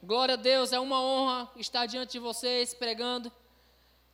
[0.00, 3.32] Glória a Deus, é uma honra estar diante de vocês pregando,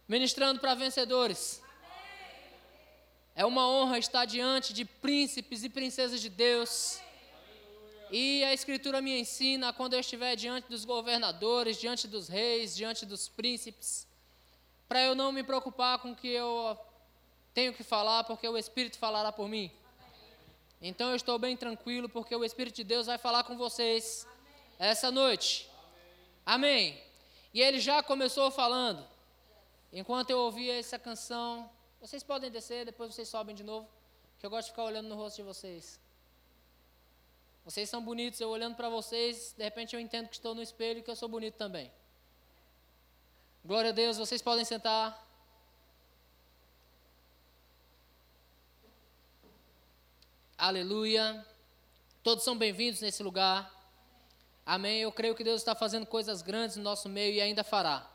[0.08, 1.62] ministrando para vencedores.
[3.34, 6.98] É uma honra estar diante de príncipes e princesas de Deus.
[8.10, 13.04] E a Escritura me ensina quando eu estiver diante dos governadores, diante dos reis, diante
[13.04, 14.08] dos príncipes,
[14.88, 16.78] para eu não me preocupar com o que eu
[17.52, 19.70] tenho que falar, porque o Espírito falará por mim.
[20.80, 24.26] Então eu estou bem tranquilo, porque o Espírito de Deus vai falar com vocês
[24.78, 25.73] essa noite.
[26.44, 27.02] Amém.
[27.52, 29.06] E ele já começou falando.
[29.92, 33.88] Enquanto eu ouvia essa canção, vocês podem descer, depois vocês sobem de novo,
[34.38, 36.00] que eu gosto de ficar olhando no rosto de vocês.
[37.64, 40.98] Vocês são bonitos, eu olhando para vocês, de repente eu entendo que estou no espelho
[40.98, 41.90] e que eu sou bonito também.
[43.64, 45.24] Glória a Deus, vocês podem sentar.
[50.58, 51.46] Aleluia.
[52.22, 53.73] Todos são bem-vindos nesse lugar.
[54.66, 55.00] Amém.
[55.00, 58.10] Eu creio que Deus está fazendo coisas grandes no nosso meio e ainda fará.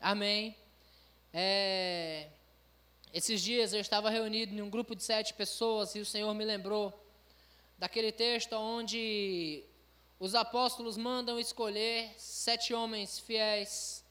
[0.00, 0.56] Amém.
[1.32, 2.28] É...
[3.12, 6.44] Esses dias eu estava reunido em um grupo de sete pessoas e o Senhor me
[6.44, 6.98] lembrou
[7.76, 9.64] daquele texto onde
[10.18, 14.04] os apóstolos mandam escolher sete homens fiéis,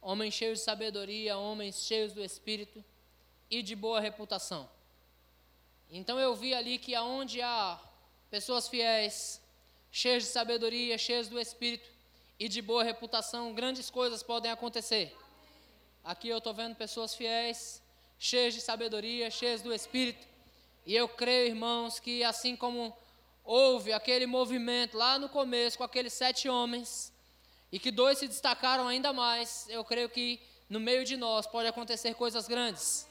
[0.00, 2.84] homens cheios de sabedoria, homens cheios do Espírito
[3.50, 4.68] e de boa reputação.
[5.90, 7.80] Então eu vi ali que aonde há
[8.30, 9.40] pessoas fiéis,
[9.94, 11.88] cheias de sabedoria, cheias do Espírito
[12.36, 15.16] e de boa reputação, grandes coisas podem acontecer.
[16.02, 17.80] Aqui eu estou vendo pessoas fiéis,
[18.18, 20.26] cheias de sabedoria, cheias do Espírito.
[20.84, 22.92] E eu creio, irmãos, que assim como
[23.44, 27.12] houve aquele movimento lá no começo com aqueles sete homens,
[27.70, 31.68] e que dois se destacaram ainda mais, eu creio que no meio de nós pode
[31.68, 33.06] acontecer coisas grandes.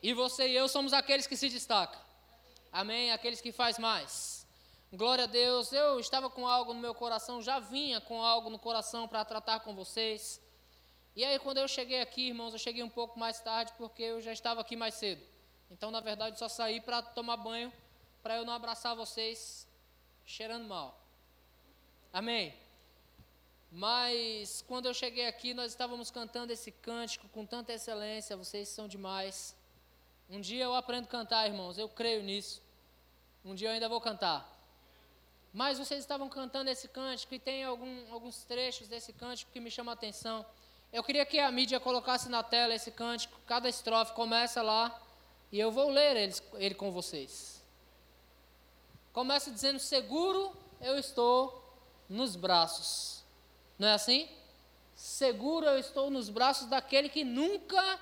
[0.00, 2.00] E você e eu somos aqueles que se destacam.
[2.70, 3.10] Amém?
[3.10, 4.39] Aqueles que faz mais.
[4.92, 5.72] Glória a Deus.
[5.72, 9.60] Eu estava com algo no meu coração, já vinha com algo no coração para tratar
[9.60, 10.40] com vocês.
[11.14, 14.20] E aí quando eu cheguei aqui, irmãos, eu cheguei um pouco mais tarde porque eu
[14.20, 15.22] já estava aqui mais cedo.
[15.70, 17.72] Então, na verdade, só saí para tomar banho,
[18.20, 19.64] para eu não abraçar vocês
[20.26, 21.00] cheirando mal.
[22.12, 22.52] Amém?
[23.70, 28.88] Mas quando eu cheguei aqui, nós estávamos cantando esse cântico com tanta excelência, vocês são
[28.88, 29.54] demais.
[30.28, 32.60] Um dia eu aprendo a cantar, irmãos, eu creio nisso.
[33.44, 34.59] Um dia eu ainda vou cantar.
[35.52, 39.70] Mas vocês estavam cantando esse cântico e tem algum, alguns trechos desse cântico que me
[39.70, 40.46] chamam a atenção.
[40.92, 45.00] Eu queria que a mídia colocasse na tela esse cântico, cada estrofe começa lá,
[45.50, 47.62] e eu vou ler ele, ele com vocês.
[49.12, 51.62] Começa dizendo: Seguro eu estou
[52.08, 53.24] nos braços.
[53.78, 54.28] Não é assim?
[54.94, 57.98] Seguro eu estou nos braços daquele que nunca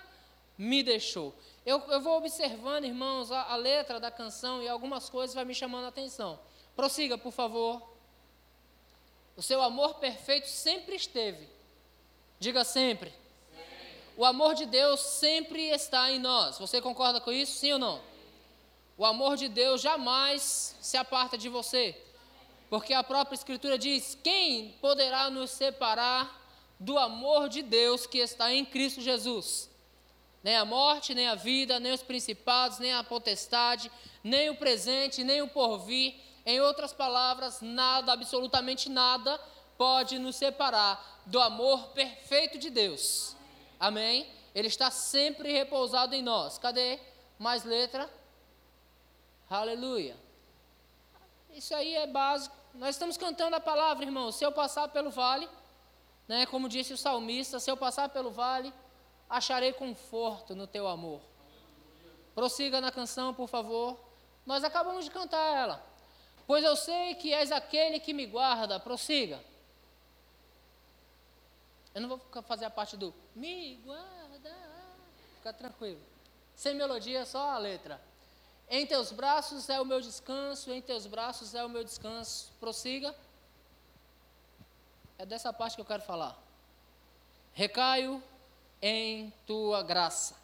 [0.56, 1.34] me deixou.
[1.64, 5.54] Eu, eu vou observando, irmãos, a, a letra da canção e algumas coisas vai me
[5.54, 6.38] chamando a atenção.
[6.78, 7.82] Prossiga, por favor.
[9.36, 11.48] O seu amor perfeito sempre esteve.
[12.38, 13.12] Diga sempre.
[14.16, 16.56] O amor de Deus sempre está em nós.
[16.56, 17.58] Você concorda com isso?
[17.58, 18.00] Sim ou não?
[18.96, 22.00] O amor de Deus jamais se aparta de você.
[22.70, 28.54] Porque a própria Escritura diz: quem poderá nos separar do amor de Deus que está
[28.54, 29.68] em Cristo Jesus?
[30.44, 33.90] Nem a morte, nem a vida, nem os principados, nem a potestade,
[34.22, 36.27] nem o presente, nem o porvir.
[36.48, 39.38] Em outras palavras, nada, absolutamente nada,
[39.76, 43.36] pode nos separar do amor perfeito de Deus.
[43.78, 44.26] Amém?
[44.54, 46.56] Ele está sempre repousado em nós.
[46.56, 46.98] Cadê?
[47.38, 48.10] Mais letra.
[49.50, 50.16] Aleluia.
[51.50, 52.56] Isso aí é básico.
[52.72, 54.32] Nós estamos cantando a palavra, irmão.
[54.32, 55.46] Se eu passar pelo vale,
[56.26, 58.72] né, como disse o salmista, se eu passar pelo vale,
[59.28, 61.20] acharei conforto no teu amor.
[62.34, 64.00] Prossiga na canção, por favor.
[64.46, 65.87] Nós acabamos de cantar ela.
[66.48, 68.80] Pois eu sei que és aquele que me guarda.
[68.80, 69.38] Prossiga.
[71.94, 74.56] Eu não vou fazer a parte do me guarda.
[75.34, 76.00] Fica tranquilo.
[76.56, 78.00] Sem melodia, só a letra.
[78.70, 82.50] Em teus braços é o meu descanso, em teus braços é o meu descanso.
[82.58, 83.14] Prossiga.
[85.18, 86.34] É dessa parte que eu quero falar.
[87.52, 88.22] Recaio
[88.80, 90.34] em tua graça.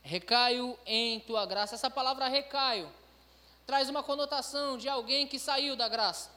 [0.00, 1.74] Recaio em tua graça.
[1.74, 2.88] Essa palavra recaio
[3.68, 6.30] traz uma conotação de alguém que saiu da graça,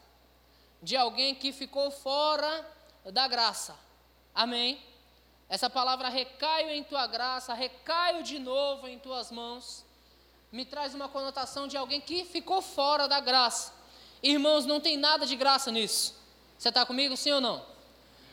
[0.83, 2.68] de alguém que ficou fora
[3.06, 3.74] da graça.
[4.36, 4.83] Amém?
[5.48, 9.86] Essa palavra recaio em tua graça, recaio de novo em tuas mãos
[10.51, 13.74] me traz uma conotação de alguém que ficou fora da graça.
[14.22, 16.13] Irmãos, não tem nada de graça nisso.
[16.57, 17.66] Você está comigo, sim ou não?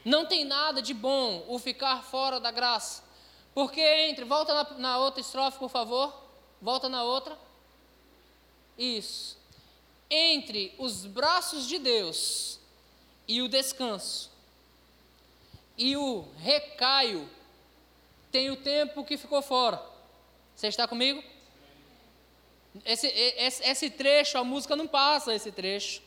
[0.05, 3.05] Não tem nada de bom o ficar fora da graça.
[3.55, 6.13] Porque entre, volta na, na outra estrofe, por favor.
[6.61, 7.47] Volta na outra.
[8.79, 9.37] Isso.
[10.09, 12.59] Entre os braços de Deus
[13.27, 14.31] e o descanso,
[15.77, 17.29] e o recaio
[18.33, 19.83] tem o tempo que ficou fora.
[20.55, 21.23] Você está comigo?
[22.85, 26.03] Esse, esse, esse trecho, a música não passa esse trecho.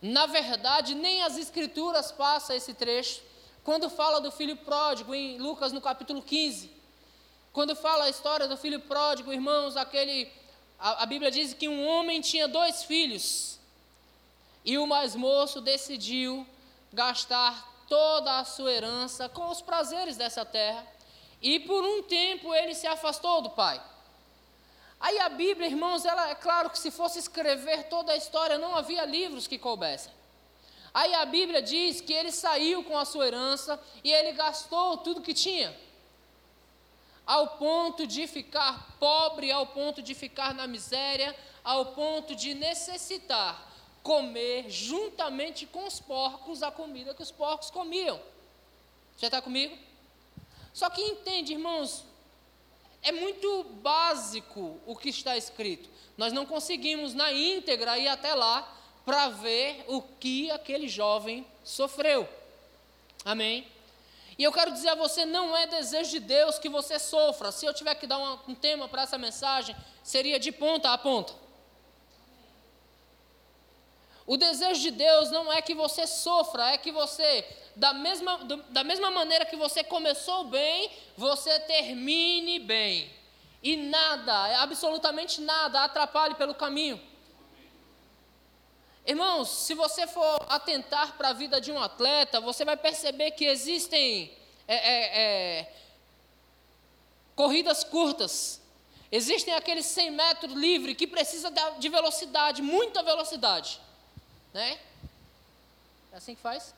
[0.00, 3.20] Na verdade, nem as escrituras passam esse trecho.
[3.64, 6.70] Quando fala do filho pródigo, em Lucas no capítulo 15,
[7.52, 10.30] quando fala a história do filho pródigo, irmãos, aquele.
[10.78, 13.58] A, a Bíblia diz que um homem tinha dois filhos.
[14.64, 16.46] E o mais moço decidiu
[16.92, 20.86] gastar toda a sua herança com os prazeres dessa terra.
[21.40, 23.80] E por um tempo ele se afastou do pai.
[25.00, 28.76] Aí a Bíblia, irmãos, ela é claro que se fosse escrever toda a história, não
[28.76, 30.12] havia livros que coubessem.
[30.92, 35.22] Aí a Bíblia diz que ele saiu com a sua herança e ele gastou tudo
[35.22, 35.74] que tinha.
[37.28, 43.70] Ao ponto de ficar pobre, ao ponto de ficar na miséria, ao ponto de necessitar
[44.02, 48.18] comer juntamente com os porcos a comida que os porcos comiam.
[49.14, 49.76] Você está comigo?
[50.72, 52.02] Só que entende, irmãos,
[53.02, 55.86] é muito básico o que está escrito.
[56.16, 62.26] Nós não conseguimos na íntegra ir até lá para ver o que aquele jovem sofreu.
[63.22, 63.68] Amém?
[64.38, 67.50] E eu quero dizer a você, não é desejo de Deus que você sofra.
[67.50, 71.34] Se eu tiver que dar um, tema para essa mensagem, seria de ponta a ponta.
[74.24, 77.44] O desejo de Deus não é que você sofra, é que você
[77.74, 78.38] da mesma,
[78.68, 83.10] da mesma maneira que você começou bem, você termine bem.
[83.60, 87.00] E nada, absolutamente nada, atrapalhe pelo caminho.
[89.08, 93.44] Irmãos, se você for atentar para a vida de um atleta, você vai perceber que
[93.44, 94.30] existem
[94.68, 95.20] é, é,
[95.60, 95.72] é,
[97.34, 98.60] corridas curtas.
[99.10, 103.80] Existem aqueles 100 metros livre que precisa de velocidade, muita velocidade.
[104.52, 104.78] Né?
[106.12, 106.74] É assim que faz?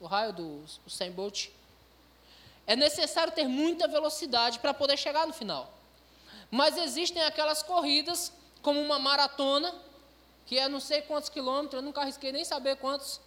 [0.00, 1.48] o raio do Usain Bolt,
[2.66, 5.72] é necessário ter muita velocidade para poder chegar no final.
[6.50, 8.32] Mas existem aquelas corridas,
[8.62, 9.74] como uma maratona,
[10.46, 13.20] que é não sei quantos quilômetros, eu nunca arrisquei nem saber quantos.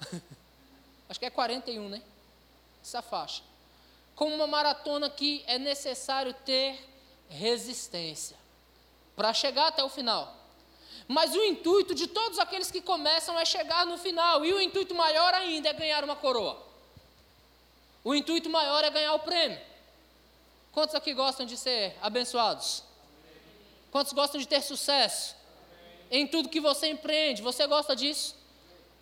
[1.08, 2.02] Acho que é 41, né?
[2.82, 3.42] Essa faixa.
[4.14, 6.78] Como uma maratona que é necessário ter
[7.28, 8.36] resistência
[9.14, 10.34] para chegar até o final.
[11.08, 14.94] Mas o intuito de todos aqueles que começam é chegar no final, e o intuito
[14.94, 16.60] maior ainda é ganhar uma coroa.
[18.02, 19.60] O intuito maior é ganhar o prêmio.
[20.72, 22.82] Quantos aqui gostam de ser abençoados?
[23.90, 25.34] Quantos gostam de ter sucesso?
[26.10, 28.36] Em tudo que você empreende, você gosta disso?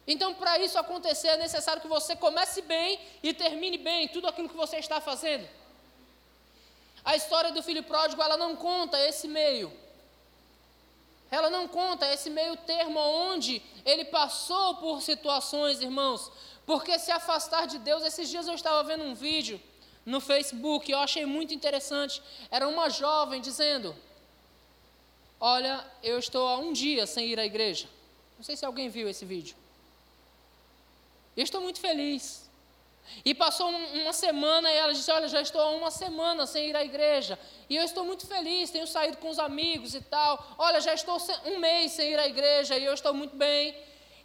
[0.07, 4.49] Então, para isso acontecer, é necessário que você comece bem e termine bem tudo aquilo
[4.49, 5.49] que você está fazendo.
[7.05, 9.73] A história do filho pródigo, ela não conta esse meio.
[11.31, 16.31] Ela não conta esse meio termo onde ele passou por situações, irmãos,
[16.65, 19.61] porque se afastar de Deus, esses dias eu estava vendo um vídeo
[20.07, 22.23] no Facebook, eu achei muito interessante.
[22.51, 23.97] Era uma jovem dizendo:
[25.47, 27.87] Olha, eu estou há um dia sem ir à igreja.
[28.39, 29.55] Não sei se alguém viu esse vídeo.
[31.37, 32.49] Eu estou muito feliz.
[33.23, 36.75] E passou uma semana e ela disse: Olha, já estou há uma semana sem ir
[36.75, 37.39] à igreja.
[37.69, 40.43] E eu estou muito feliz, tenho saído com os amigos e tal.
[40.57, 43.77] Olha, já estou um mês sem ir à igreja e eu estou muito bem.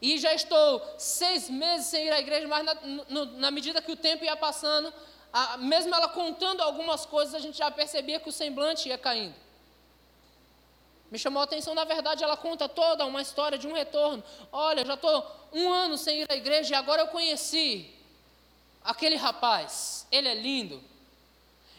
[0.02, 2.76] E já estou seis meses sem ir à igreja, mas na,
[3.10, 4.94] no, na medida que o tempo ia passando,
[5.34, 9.49] a, mesmo ela contando algumas coisas, a gente já percebia que o semblante ia caindo.
[11.12, 14.24] Me chamou a atenção, na verdade, ela conta toda uma história de um retorno.
[14.52, 17.94] Olha, já estou um ano sem ir à igreja e agora eu conheci
[18.84, 20.82] aquele rapaz, ele é lindo.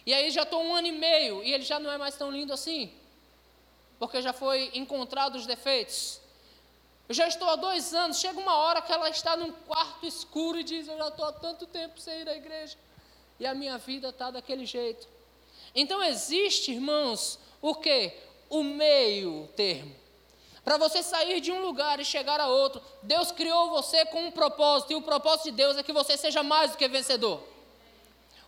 [0.04, 2.30] E aí já estou um ano e meio e ele já não é mais tão
[2.30, 2.92] lindo assim,
[3.98, 6.20] porque já foi encontrado os defeitos.
[7.08, 10.58] Eu já estou há dois anos, chega uma hora que ela está num quarto escuro
[10.58, 12.76] e diz: Eu já estou há tanto tempo sem ir à igreja
[13.38, 15.08] e a minha vida está daquele jeito.
[15.74, 18.12] Então existe, irmãos, o que?
[18.50, 19.94] O meio termo.
[20.62, 24.30] Para você sair de um lugar e chegar a outro, Deus criou você com um
[24.30, 27.42] propósito, e o propósito de Deus é que você seja mais do que vencedor.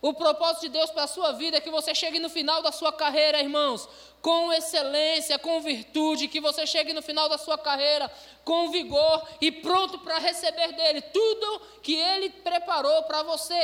[0.01, 2.73] O propósito de Deus para a sua vida é que você chegue no final da
[2.73, 3.87] sua carreira, irmãos,
[4.21, 8.11] com excelência, com virtude, que você chegue no final da sua carreira
[8.43, 13.57] com vigor e pronto para receber dele tudo que ele preparou para você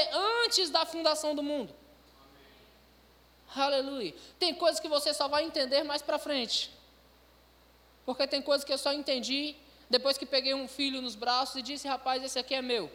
[0.45, 1.75] antes da fundação do mundo.
[3.55, 4.13] Aleluia.
[4.37, 6.71] Tem coisas que você só vai entender mais para frente.
[8.05, 9.55] Porque tem coisas que eu só entendi
[9.89, 12.91] depois que peguei um filho nos braços e disse: rapaz, esse aqui é meu.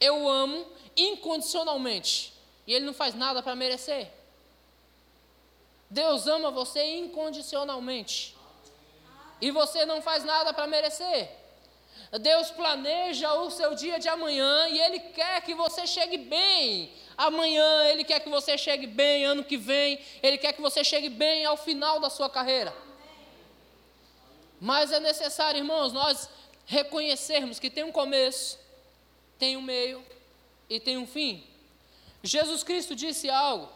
[0.00, 0.66] Eu amo
[0.96, 2.32] incondicionalmente.
[2.66, 4.10] E ele não faz nada para merecer.
[5.90, 8.36] Deus ama você incondicionalmente.
[9.40, 11.30] E você não faz nada para merecer.
[12.20, 17.84] Deus planeja o seu dia de amanhã e Ele quer que você chegue bem amanhã,
[17.88, 21.44] Ele quer que você chegue bem ano que vem, Ele quer que você chegue bem
[21.44, 22.74] ao final da sua carreira.
[24.60, 26.28] Mas é necessário, irmãos, nós
[26.66, 28.58] reconhecermos que tem um começo,
[29.38, 30.04] tem um meio
[30.68, 31.44] e tem um fim.
[32.22, 33.70] Jesus Cristo disse algo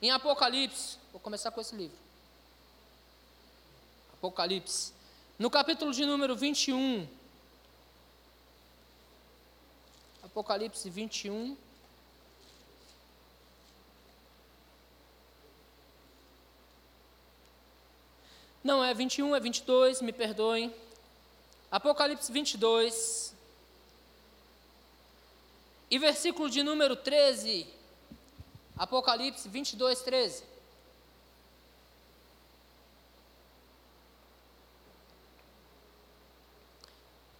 [0.00, 1.96] em Apocalipse, vou começar com esse livro.
[4.12, 4.92] Apocalipse,
[5.38, 7.08] no capítulo de número 21.
[10.22, 11.56] Apocalipse 21.
[18.66, 20.74] Não, é 21, é 22, me perdoem.
[21.70, 23.32] Apocalipse 22.
[25.88, 27.64] E versículo de número 13.
[28.76, 30.42] Apocalipse 22, 13.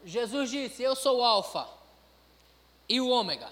[0.04, 1.66] Jesus disse: Eu sou o Alfa
[2.88, 3.50] e o Ômega.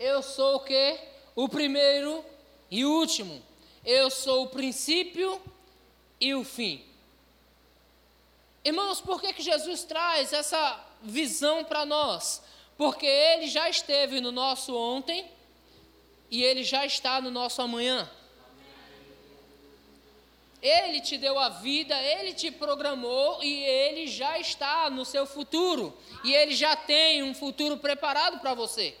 [0.00, 0.98] Eu sou o que?
[1.36, 2.24] O primeiro
[2.70, 3.42] e o último.
[3.84, 5.38] Eu sou o princípio
[6.22, 6.80] e o fim.
[8.64, 12.40] Irmãos, por que, que Jesus traz essa visão para nós?
[12.78, 15.28] Porque Ele já esteve no nosso ontem
[16.30, 18.08] e Ele já está no nosso amanhã.
[20.62, 25.92] Ele te deu a vida, Ele te programou e Ele já está no seu futuro.
[26.22, 28.96] E Ele já tem um futuro preparado para você.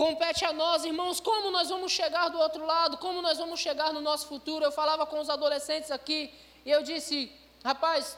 [0.00, 3.92] Compete a nós, irmãos, como nós vamos chegar do outro lado, como nós vamos chegar
[3.92, 4.64] no nosso futuro.
[4.64, 6.32] Eu falava com os adolescentes aqui
[6.64, 7.30] e eu disse,
[7.62, 8.16] rapaz,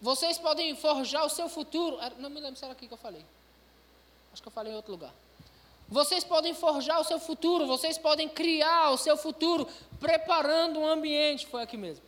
[0.00, 1.96] vocês podem forjar o seu futuro.
[2.18, 3.24] Não me lembro se era aqui que eu falei.
[4.32, 5.14] Acho que eu falei em outro lugar.
[5.88, 9.64] Vocês podem forjar o seu futuro, vocês podem criar o seu futuro
[10.00, 11.46] preparando um ambiente.
[11.46, 12.04] Foi aqui mesmo.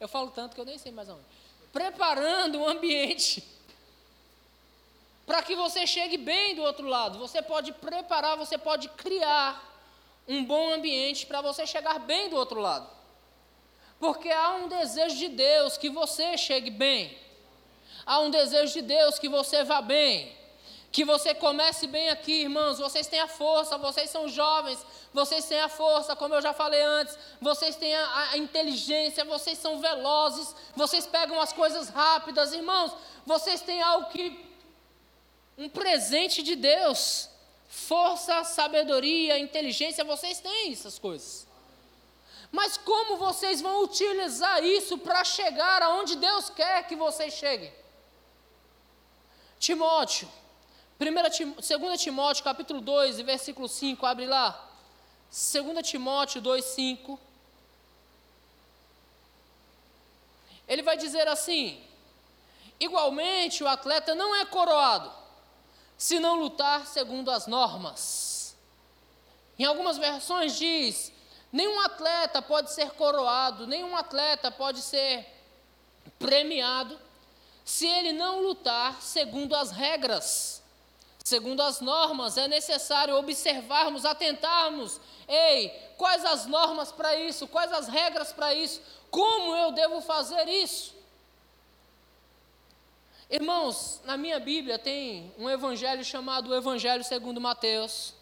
[0.00, 1.26] Eu falo tanto que eu nem sei mais aonde.
[1.70, 3.44] Preparando um ambiente
[5.26, 7.18] para que você chegue bem do outro lado.
[7.18, 9.72] Você pode preparar, você pode criar
[10.28, 12.88] um bom ambiente para você chegar bem do outro lado.
[13.98, 17.18] Porque há um desejo de Deus que você chegue bem.
[18.04, 20.36] Há um desejo de Deus que você vá bem.
[20.92, 22.78] Que você comece bem aqui, irmãos.
[22.78, 26.82] Vocês têm a força, vocês são jovens, vocês têm a força, como eu já falei
[26.82, 27.18] antes.
[27.40, 32.92] Vocês têm a, a inteligência, vocês são velozes, vocês pegam as coisas rápidas, irmãos.
[33.24, 34.53] Vocês têm algo que
[35.56, 37.28] um presente de Deus.
[37.68, 41.46] Força, sabedoria, inteligência, vocês têm essas coisas.
[42.52, 47.72] Mas como vocês vão utilizar isso para chegar aonde Deus quer que vocês cheguem?
[49.58, 50.28] Timóteo,
[50.98, 54.70] 2 Timóteo, capítulo 2, versículo 5, abre lá.
[55.30, 57.18] 2 Timóteo 2, 5.
[60.68, 61.82] Ele vai dizer assim:
[62.78, 65.23] igualmente o atleta não é coroado
[66.04, 68.54] se não lutar segundo as normas.
[69.58, 71.10] Em algumas versões diz:
[71.50, 75.26] nenhum atleta pode ser coroado, nenhum atleta pode ser
[76.18, 77.00] premiado
[77.64, 80.62] se ele não lutar segundo as regras,
[81.24, 82.36] segundo as normas.
[82.36, 85.00] É necessário observarmos, atentarmos.
[85.26, 87.48] Ei, quais as normas para isso?
[87.48, 88.82] Quais as regras para isso?
[89.10, 90.93] Como eu devo fazer isso?
[93.30, 98.14] Irmãos, na minha Bíblia tem um evangelho chamado o Evangelho segundo Mateus,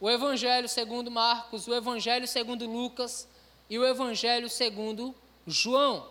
[0.00, 3.28] o Evangelho segundo Marcos, o Evangelho segundo Lucas
[3.68, 5.14] e o Evangelho segundo
[5.46, 6.08] João.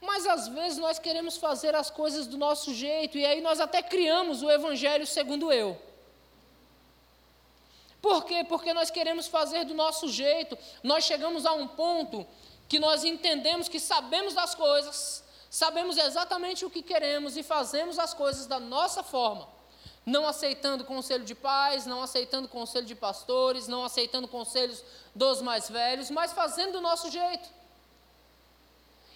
[0.00, 3.82] Mas às vezes nós queremos fazer as coisas do nosso jeito e aí nós até
[3.82, 5.80] criamos o Evangelho segundo eu.
[8.00, 8.44] Por quê?
[8.48, 10.56] Porque nós queremos fazer do nosso jeito.
[10.82, 12.24] Nós chegamos a um ponto
[12.68, 18.12] que nós entendemos que sabemos das coisas, Sabemos exatamente o que queremos e fazemos as
[18.12, 19.48] coisas da nossa forma,
[20.04, 25.68] não aceitando conselho de pais, não aceitando conselho de pastores, não aceitando conselhos dos mais
[25.70, 27.48] velhos, mas fazendo do nosso jeito.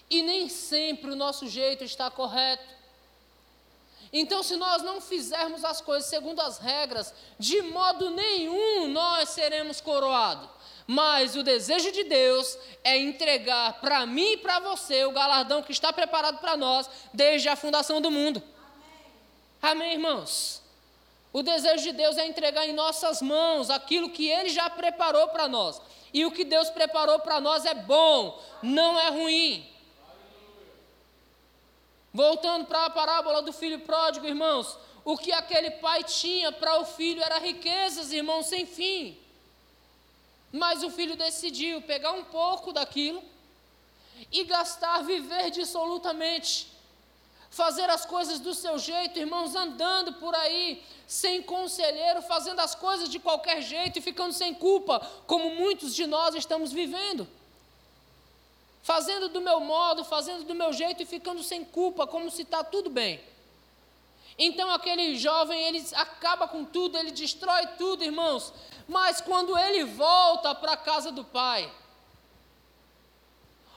[0.08, 2.82] E nem sempre o nosso jeito está correto.
[4.12, 9.80] Então, se nós não fizermos as coisas segundo as regras, de modo nenhum nós seremos
[9.80, 10.50] coroados.
[10.86, 15.72] Mas o desejo de Deus é entregar para mim e para você o galardão que
[15.72, 18.42] está preparado para nós desde a fundação do mundo.
[19.62, 19.86] Amém.
[19.86, 20.62] Amém, irmãos?
[21.32, 25.48] O desejo de Deus é entregar em nossas mãos aquilo que Ele já preparou para
[25.48, 25.80] nós.
[26.12, 29.66] E o que Deus preparou para nós é bom, não é ruim.
[32.12, 36.84] Voltando para a parábola do filho pródigo, irmãos, o que aquele pai tinha para o
[36.84, 39.18] filho era riquezas, irmãos, sem fim.
[40.52, 43.22] Mas o filho decidiu pegar um pouco daquilo
[44.30, 46.68] e gastar, viver dissolutamente,
[47.50, 53.08] fazer as coisas do seu jeito, irmãos, andando por aí, sem conselheiro, fazendo as coisas
[53.08, 57.26] de qualquer jeito e ficando sem culpa, como muitos de nós estamos vivendo.
[58.82, 62.62] Fazendo do meu modo, fazendo do meu jeito e ficando sem culpa, como se está
[62.62, 63.20] tudo bem.
[64.44, 68.52] Então aquele jovem, ele acaba com tudo, ele destrói tudo, irmãos.
[68.88, 71.72] Mas quando ele volta para a casa do pai,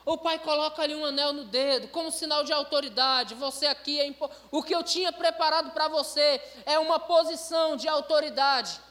[0.03, 3.35] o pai coloca ali um anel no dedo, como sinal de autoridade.
[3.35, 4.27] Você aqui é impo...
[4.49, 8.81] o que eu tinha preparado para você é uma posição de autoridade.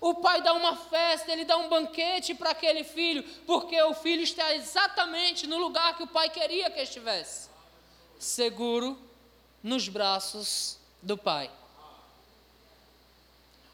[0.00, 4.22] O pai dá uma festa, ele dá um banquete para aquele filho, porque o filho
[4.22, 7.50] está exatamente no lugar que o pai queria que estivesse
[8.18, 8.98] seguro
[9.62, 11.50] nos braços do pai.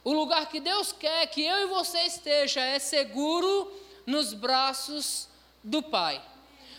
[0.03, 3.73] O lugar que Deus quer que eu e você esteja é seguro
[4.07, 5.29] nos braços
[5.63, 6.21] do pai.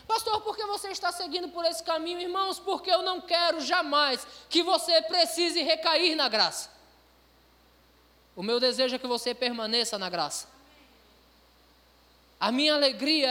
[0.08, 2.60] Pastor, por que você está seguindo por esse caminho, irmãos?
[2.60, 6.70] Porque eu não quero jamais que você precise recair na graça.
[8.36, 10.48] O meu desejo é que você permaneça na graça.
[12.40, 13.28] A minha alegria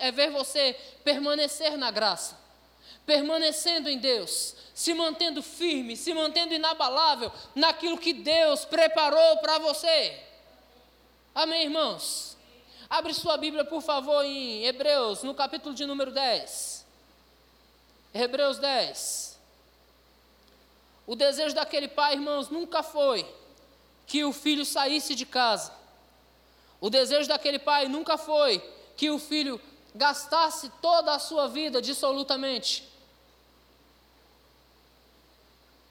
[0.00, 2.36] é ver você permanecer na graça,
[3.08, 10.14] permanecendo em Deus, se mantendo firme, se mantendo inabalável naquilo que Deus preparou para você.
[11.34, 12.36] Amém, irmãos?
[12.90, 16.84] Abre sua Bíblia, por favor, em Hebreus, no capítulo de número 10.
[18.12, 19.38] Hebreus 10.
[21.06, 23.26] O desejo daquele pai, irmãos, nunca foi
[24.06, 25.72] que o filho saísse de casa.
[26.78, 28.58] O desejo daquele pai nunca foi
[28.98, 29.58] que o filho
[29.94, 32.97] gastasse toda a sua vida dissolutamente.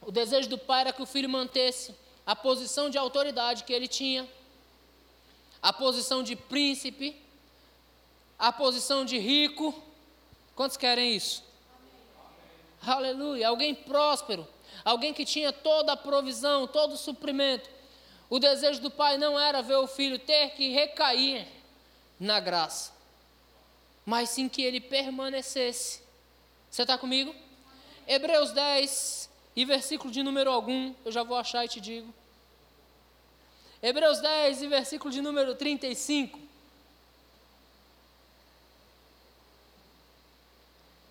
[0.08, 1.94] O desejo do pai era que o filho mantesse
[2.26, 4.26] a posição de autoridade que ele tinha
[5.62, 7.22] a posição de príncipe,
[8.40, 9.76] a posição de rico.
[10.56, 11.44] Quantos querem isso?
[12.82, 12.96] Amém.
[12.96, 13.50] Aleluia.
[13.50, 14.48] Alguém próspero,
[14.86, 17.70] alguém que tinha toda a provisão, todo o suprimento.
[18.30, 21.46] O desejo do pai não era ver o filho ter que recair
[22.18, 22.94] na graça,
[24.06, 26.02] mas sim que ele permanecesse.
[26.72, 27.36] Você está comigo?
[28.08, 32.14] Hebreus 10 e versículo de número algum, eu já vou achar e te digo.
[33.82, 36.40] Hebreus 10, versículo de número 35.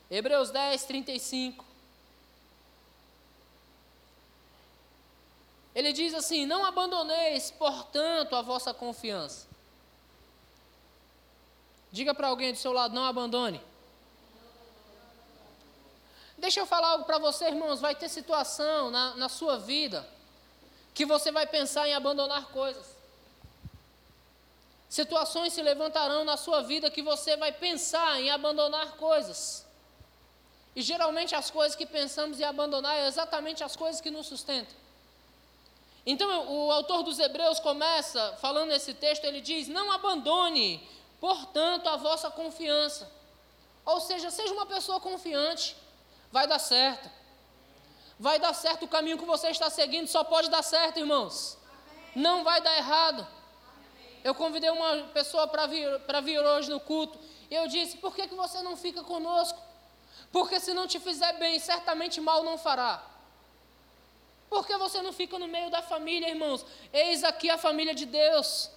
[0.09, 1.65] Hebreus 10, 35.
[5.75, 9.49] Ele diz assim: Não abandoneis, portanto, a vossa confiança.
[11.91, 13.61] Diga para alguém do seu lado: Não abandone.
[16.39, 17.81] Deixa eu falar algo para você, irmãos.
[17.81, 20.07] Vai ter situação na, na sua vida
[20.95, 22.97] que você vai pensar em abandonar coisas.
[24.89, 29.67] Situações se levantarão na sua vida que você vai pensar em abandonar coisas.
[30.75, 34.75] E geralmente as coisas que pensamos em abandonar é exatamente as coisas que nos sustentam.
[36.05, 40.87] Então o autor dos Hebreus começa falando nesse texto, ele diz: Não abandone,
[41.21, 43.11] portanto, a vossa confiança.
[43.85, 45.77] Ou seja, seja uma pessoa confiante,
[46.37, 47.11] vai dar certo.
[48.19, 51.57] Vai dar certo o caminho que você está seguindo, só pode dar certo, irmãos.
[52.15, 53.27] Não vai dar errado.
[54.23, 55.89] Eu convidei uma pessoa para vir,
[56.25, 57.19] vir hoje no culto,
[57.51, 59.59] e eu disse: por que, que você não fica conosco?
[60.31, 63.03] Porque se não te fizer bem, certamente mal não fará.
[64.51, 66.67] Por que você não fica no meio da família, irmãos?
[66.93, 68.71] Eis aqui a família de Deus.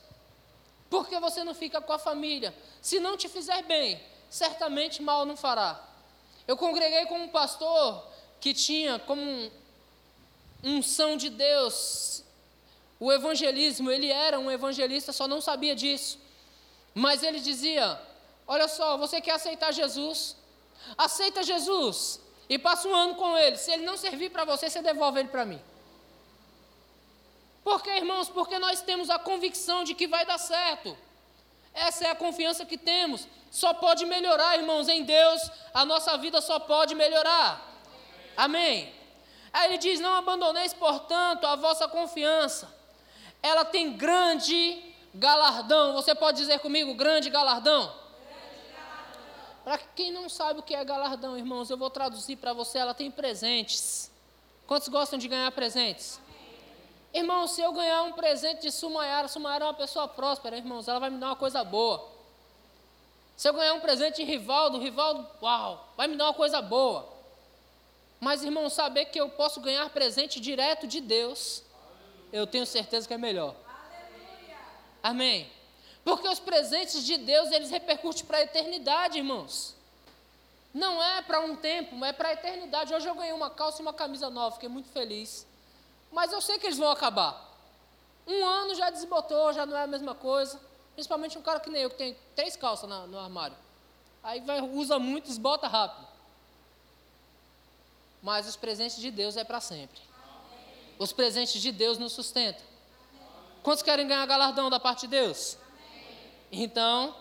[0.89, 2.56] Por que você não fica com a família?
[2.82, 5.88] Se não te fizer bem, certamente mal não fará.
[6.49, 8.03] Eu congreguei com um pastor
[8.41, 9.51] que tinha como
[10.63, 12.23] unção de Deus
[12.99, 16.17] o evangelismo, ele era um evangelista, só não sabia disso.
[16.95, 18.01] Mas ele dizia:
[18.47, 20.35] Olha só, você quer aceitar Jesus?
[20.97, 23.55] Aceita Jesus e passa um ano com ele.
[23.55, 25.62] Se ele não servir para você, você devolve ele para mim.
[27.63, 28.27] Por que, irmãos?
[28.27, 30.97] Porque nós temos a convicção de que vai dar certo.
[31.75, 33.27] Essa é a confiança que temos.
[33.51, 37.65] Só pode melhorar, irmãos, em Deus, a nossa vida só pode melhorar.
[38.38, 38.93] Amém?
[39.51, 42.71] Aí ele diz: Não abandoneis, portanto, a vossa confiança.
[43.41, 44.81] Ela tem grande
[45.13, 45.93] galardão.
[45.93, 47.81] Você pode dizer comigo, grande galardão?
[47.81, 49.63] galardão.
[49.63, 52.77] Para quem não sabe o que é galardão, irmãos, eu vou traduzir para você.
[52.77, 54.12] Ela tem presentes.
[54.67, 56.19] Quantos gostam de ganhar presentes?
[57.12, 60.99] Irmão, se eu ganhar um presente de Sumayara, Sumayara é uma pessoa próspera, irmãos, ela
[60.99, 62.18] vai me dar uma coisa boa.
[63.39, 67.08] Se eu ganhar um presente de Rivaldo, Rivaldo, uau, vai me dar uma coisa boa.
[68.19, 71.63] Mas, irmão, saber que eu posso ganhar presente direto de Deus,
[72.34, 73.56] eu tenho certeza que é melhor.
[75.02, 75.49] Amém.
[76.04, 79.73] Porque os presentes de Deus, eles repercutem para a eternidade, irmãos.
[80.73, 82.93] Não é para um tempo, é para a eternidade.
[82.93, 85.47] Hoje eu ganhei uma calça e uma camisa nova, fiquei muito feliz.
[86.12, 87.49] Mas eu sei que eles vão acabar.
[88.28, 90.60] Um ano já desbotou, já não é a mesma coisa.
[90.99, 93.55] Principalmente um cara que nem eu, que tem três calças no, no armário.
[94.21, 96.05] Aí vai, usa muito, desbota rápido.
[98.21, 99.97] Mas os presentes de Deus é para sempre.
[100.97, 102.65] Os presentes de Deus nos sustentam.
[103.63, 105.57] Quantos querem ganhar galardão da parte de Deus?
[106.51, 107.15] Então,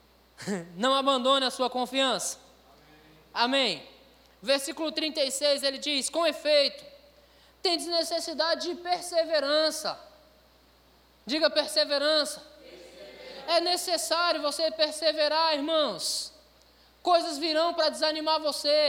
[0.74, 2.38] não abandone a sua confiança.
[3.34, 3.86] Amém.
[4.40, 6.82] Versículo 36 ele diz: Com efeito,
[7.60, 10.00] tendes necessidade de perseverança.
[11.26, 12.48] Diga perseverança.
[13.54, 16.04] É necessário você perseverar, irmãos.
[17.02, 18.82] Coisas virão para desanimar você.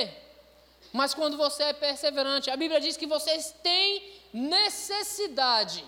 [0.94, 5.84] Mas quando você é perseverante, a Bíblia diz que vocês têm necessidade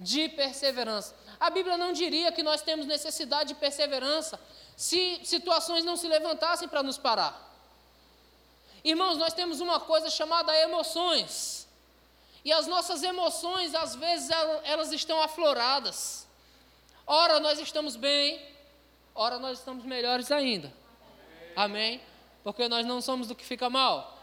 [0.00, 1.14] de perseverança.
[1.38, 4.38] A Bíblia não diria que nós temos necessidade de perseverança
[4.76, 7.34] se situações não se levantassem para nos parar.
[8.84, 11.66] Irmãos, nós temos uma coisa chamada emoções.
[12.44, 14.30] E as nossas emoções, às vezes,
[14.64, 16.27] elas estão afloradas.
[17.10, 18.38] Ora, nós estamos bem,
[19.14, 20.70] ora, nós estamos melhores ainda.
[21.56, 22.02] Amém?
[22.44, 24.18] Porque nós não somos do que fica mal.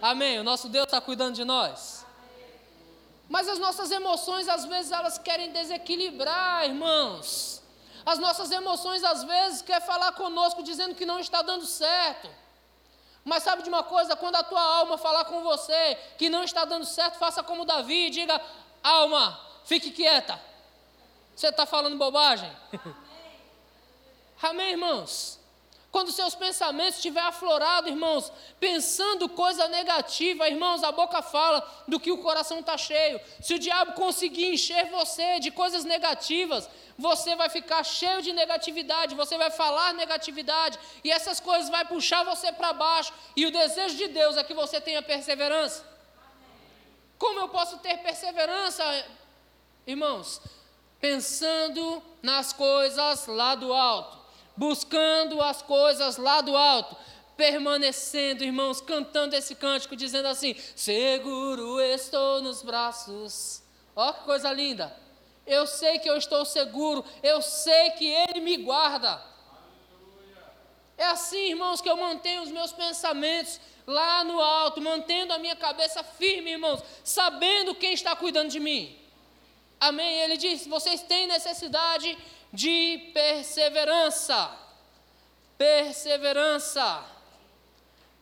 [0.00, 0.38] Amém?
[0.38, 2.06] O nosso Deus está cuidando de nós.
[3.28, 7.60] Mas as nossas emoções, às vezes, elas querem desequilibrar, irmãos.
[8.06, 12.30] As nossas emoções, às vezes, querem falar conosco dizendo que não está dando certo.
[13.24, 14.14] Mas sabe de uma coisa?
[14.14, 18.06] Quando a tua alma falar com você que não está dando certo, faça como Davi
[18.06, 18.40] e diga:
[18.80, 20.51] alma, fique quieta.
[21.34, 22.50] Você está falando bobagem?
[22.72, 22.96] Amém.
[24.42, 25.42] Amém, irmãos?
[25.92, 32.10] Quando seus pensamentos estiverem aflorados, irmãos, pensando coisa negativa, irmãos, a boca fala do que
[32.10, 33.20] o coração está cheio.
[33.42, 36.66] Se o diabo conseguir encher você de coisas negativas,
[36.96, 42.24] você vai ficar cheio de negatividade, você vai falar negatividade, e essas coisas vai puxar
[42.24, 43.12] você para baixo.
[43.36, 45.84] E o desejo de Deus é que você tenha perseverança.
[47.18, 48.82] Como eu posso ter perseverança,
[49.86, 50.40] irmãos?
[51.02, 54.22] Pensando nas coisas lá do alto
[54.56, 56.96] buscando as coisas lá do alto,
[57.36, 63.62] permanecendo, irmãos, cantando esse cântico, dizendo assim: Seguro estou nos braços.
[63.94, 64.94] Ó que coisa linda!
[65.46, 69.20] Eu sei que eu estou seguro, eu sei que Ele me guarda.
[70.96, 75.56] É assim, irmãos, que eu mantenho os meus pensamentos lá no alto, mantendo a minha
[75.56, 79.01] cabeça firme, irmãos, sabendo quem está cuidando de mim.
[79.82, 80.20] Amém?
[80.20, 82.16] Ele diz: vocês têm necessidade
[82.52, 84.56] de perseverança.
[85.58, 87.04] Perseverança.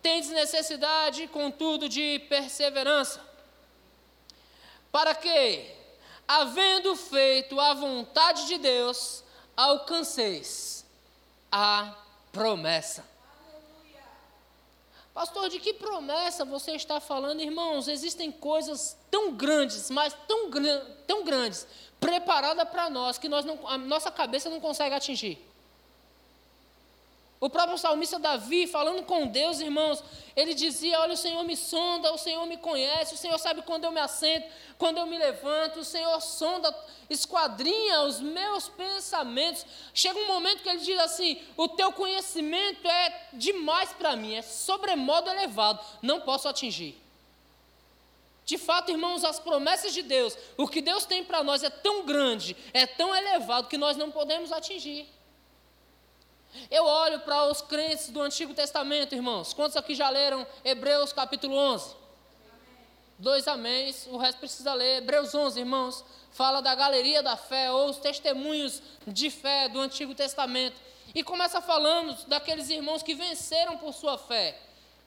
[0.00, 3.20] Tendes necessidade, contudo, de perseverança.
[4.90, 5.70] Para que,
[6.26, 9.22] havendo feito a vontade de Deus,
[9.54, 10.86] alcanceis
[11.52, 11.94] a
[12.32, 13.04] promessa.
[15.20, 17.88] Pastor, de que promessa você está falando, irmãos?
[17.88, 20.50] Existem coisas tão grandes, mas tão,
[21.06, 21.66] tão grandes,
[22.00, 25.38] preparada para nós que nós não, a nossa cabeça não consegue atingir.
[27.40, 30.04] O próprio salmista Davi, falando com Deus, irmãos,
[30.36, 33.84] ele dizia: Olha, o Senhor me sonda, o Senhor me conhece, o Senhor sabe quando
[33.84, 36.74] eu me assento, quando eu me levanto, o Senhor sonda,
[37.08, 39.64] esquadrinha os meus pensamentos.
[39.94, 44.42] Chega um momento que ele diz assim: O teu conhecimento é demais para mim, é
[44.42, 46.94] sobremodo elevado, não posso atingir.
[48.44, 52.04] De fato, irmãos, as promessas de Deus, o que Deus tem para nós é tão
[52.04, 55.08] grande, é tão elevado que nós não podemos atingir.
[56.70, 59.52] Eu olho para os crentes do Antigo Testamento, irmãos.
[59.52, 61.94] Quantos aqui já leram Hebreus capítulo 11?
[63.18, 64.98] Dois améns, o resto precisa ler.
[64.98, 70.14] Hebreus 11, irmãos, fala da galeria da fé, ou os testemunhos de fé do Antigo
[70.14, 70.80] Testamento.
[71.14, 74.58] E começa falando daqueles irmãos que venceram por sua fé.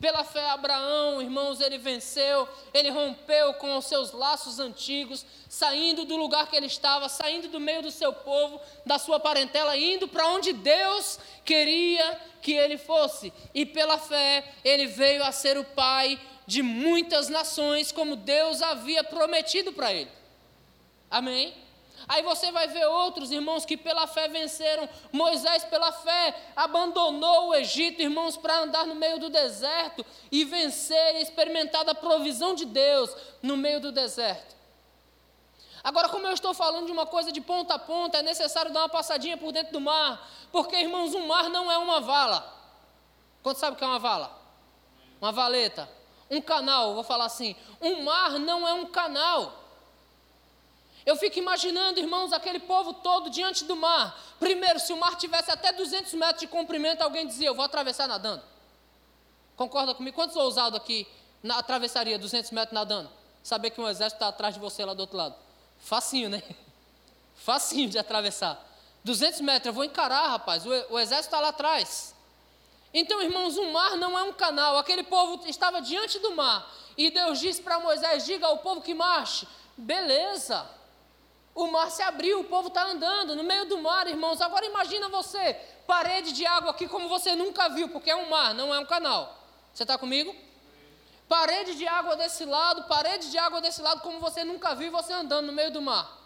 [0.04, 6.18] Pela fé, Abraão, irmãos, ele venceu, ele rompeu com os seus laços antigos, saindo do
[6.18, 10.28] lugar que ele estava, saindo do meio do seu povo, da sua parentela, indo para
[10.28, 13.32] onde Deus queria que ele fosse.
[13.54, 19.06] E pela fé, ele veio a ser o pai de muitas nações, como Deus havia
[19.06, 20.12] prometido para ele.
[21.10, 21.54] Amém?
[22.08, 24.88] Aí você vai ver outros irmãos que pela fé venceram.
[25.12, 31.16] Moisés, pela fé, abandonou o Egito, irmãos, para andar no meio do deserto e vencer
[31.16, 34.54] e experimentar a provisão de Deus no meio do deserto.
[35.84, 38.82] Agora, como eu estou falando de uma coisa de ponta a ponta, é necessário dar
[38.82, 42.52] uma passadinha por dentro do mar, porque, irmãos, um mar não é uma vala.
[43.42, 44.32] Quanto sabe o que é uma vala?
[45.20, 45.90] Uma valeta.
[46.32, 47.56] Um canal, vou falar assim.
[47.82, 49.63] Um mar não é um canal.
[51.06, 54.18] Eu fico imaginando, irmãos, aquele povo todo diante do mar.
[54.40, 58.08] Primeiro, se o mar tivesse até 200 metros de comprimento, alguém dizia: Eu vou atravessar
[58.08, 58.44] nadando.
[59.56, 60.16] Concorda comigo?
[60.16, 61.08] Quantos ousados aqui
[61.42, 63.10] na atravessaria 200 metros nadando?
[63.44, 65.36] Saber que um exército está atrás de você lá do outro lado.
[65.78, 66.42] Facinho, né?
[67.36, 68.66] Facinho de atravessar.
[69.04, 70.66] 200 metros, eu vou encarar, rapaz.
[70.66, 72.16] O, o exército está lá atrás.
[72.94, 74.78] Então, irmãos, o mar não é um canal.
[74.78, 76.72] Aquele povo estava diante do mar.
[76.98, 79.46] E Deus disse para Moisés: diga ao povo que marche.
[79.76, 80.66] Beleza.
[81.56, 84.42] O mar se abriu, o povo está andando no meio do mar, irmãos.
[84.42, 85.54] Agora imagina você,
[85.86, 88.86] parede de água aqui como você nunca viu, porque é um mar, não é um
[88.86, 89.38] canal.
[89.72, 90.36] Você está comigo?
[91.30, 95.14] Parede de água desse lado, parede de água desse lado, como você nunca viu, você
[95.14, 96.20] andando no meio do mar.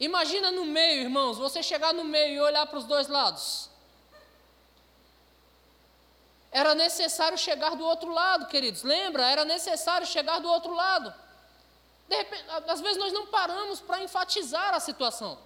[0.00, 3.70] Imagina no meio, irmãos, você chegar no meio e olhar para os dois lados.
[6.50, 8.82] Era necessário chegar do outro lado, queridos.
[8.82, 9.26] Lembra?
[9.26, 11.14] Era necessário chegar do outro lado.
[12.08, 15.38] De repente, às vezes nós não paramos para enfatizar a situação.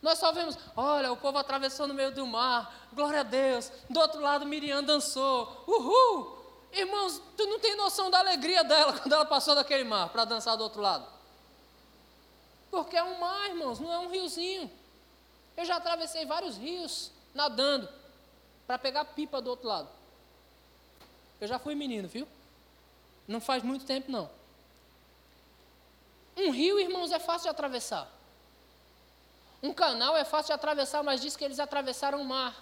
[0.00, 3.70] Nós só vemos, olha, o povo atravessou no meio do mar, glória a Deus.
[3.90, 6.38] Do outro lado, Miriam dançou, uhul.
[6.72, 10.56] Irmãos, tu não tem noção da alegria dela quando ela passou daquele mar para dançar
[10.56, 11.06] do outro lado.
[12.70, 14.70] Porque é um mar, irmãos, não é um riozinho.
[15.56, 17.88] Eu já atravessei vários rios nadando
[18.66, 19.88] para pegar pipa do outro lado.
[21.40, 22.28] Eu já fui menino, viu?
[23.26, 24.30] Não faz muito tempo, não.
[26.38, 28.08] Um rio, irmãos, é fácil de atravessar.
[29.60, 32.54] Um canal é fácil de atravessar, mas diz que eles atravessaram o mar.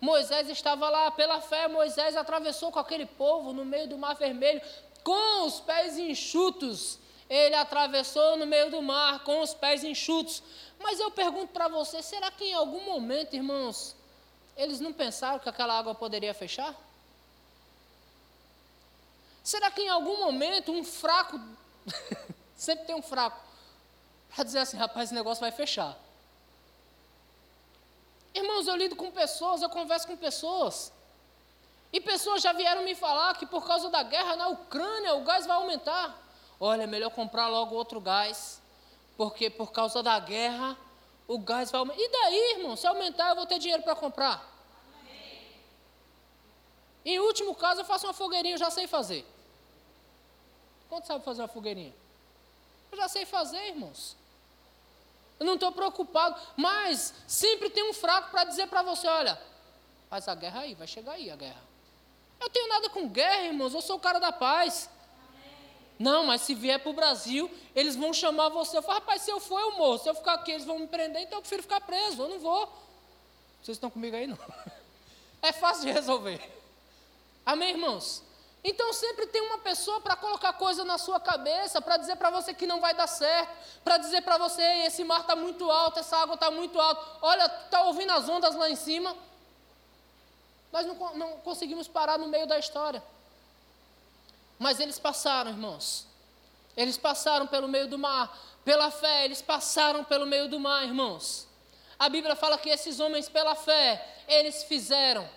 [0.00, 4.62] Moisés estava lá, pela fé, Moisés atravessou com aquele povo no meio do mar vermelho,
[5.02, 6.98] com os pés enxutos.
[7.28, 10.42] Ele atravessou no meio do mar, com os pés enxutos.
[10.78, 13.96] Mas eu pergunto para você: será que em algum momento, irmãos,
[14.56, 16.74] eles não pensaram que aquela água poderia fechar?
[19.42, 21.40] Será que em algum momento um fraco
[22.62, 23.40] Sempre tem um fraco.
[24.32, 25.98] Para dizer assim, rapaz, esse negócio vai fechar.
[28.32, 30.92] Irmãos, eu lido com pessoas, eu converso com pessoas.
[31.92, 35.44] E pessoas já vieram me falar que por causa da guerra na Ucrânia o gás
[35.44, 36.16] vai aumentar.
[36.60, 38.62] Olha, é melhor comprar logo outro gás,
[39.16, 40.78] porque por causa da guerra
[41.26, 42.00] o gás vai aumentar.
[42.00, 44.40] E daí, irmão, se aumentar eu vou ter dinheiro para comprar.
[47.04, 49.26] Em último caso, eu faço uma fogueirinha, eu já sei fazer.
[50.88, 52.01] Quanto sabe fazer uma fogueirinha?
[52.92, 54.14] Eu já sei fazer, irmãos.
[55.40, 56.40] Eu não estou preocupado.
[56.56, 59.40] Mas sempre tem um fraco para dizer para você: olha,
[60.08, 61.60] faz a guerra aí, vai chegar aí a guerra.
[62.38, 63.72] Eu tenho nada com guerra, irmãos.
[63.72, 64.90] Eu sou o cara da paz.
[65.98, 68.76] Não, mas se vier para o Brasil, eles vão chamar você.
[68.76, 69.98] Eu falo, rapaz, se eu for, eu morro.
[69.98, 72.22] Se eu ficar aqui, eles vão me prender, então eu prefiro ficar preso.
[72.22, 72.66] Eu não vou.
[73.62, 74.38] Vocês estão comigo aí, não?
[75.44, 76.40] É fácil de resolver.
[77.44, 78.22] Amém, irmãos?
[78.64, 82.54] Então sempre tem uma pessoa para colocar coisa na sua cabeça, para dizer para você
[82.54, 83.50] que não vai dar certo,
[83.82, 87.44] para dizer para você, esse mar está muito alto, essa água está muito alta, olha,
[87.46, 89.16] está ouvindo as ondas lá em cima.
[90.70, 93.02] Nós não, não conseguimos parar no meio da história.
[94.58, 96.06] Mas eles passaram, irmãos.
[96.76, 98.32] Eles passaram pelo meio do mar,
[98.64, 101.48] pela fé, eles passaram pelo meio do mar, irmãos.
[101.98, 105.28] A Bíblia fala que esses homens, pela fé, eles fizeram,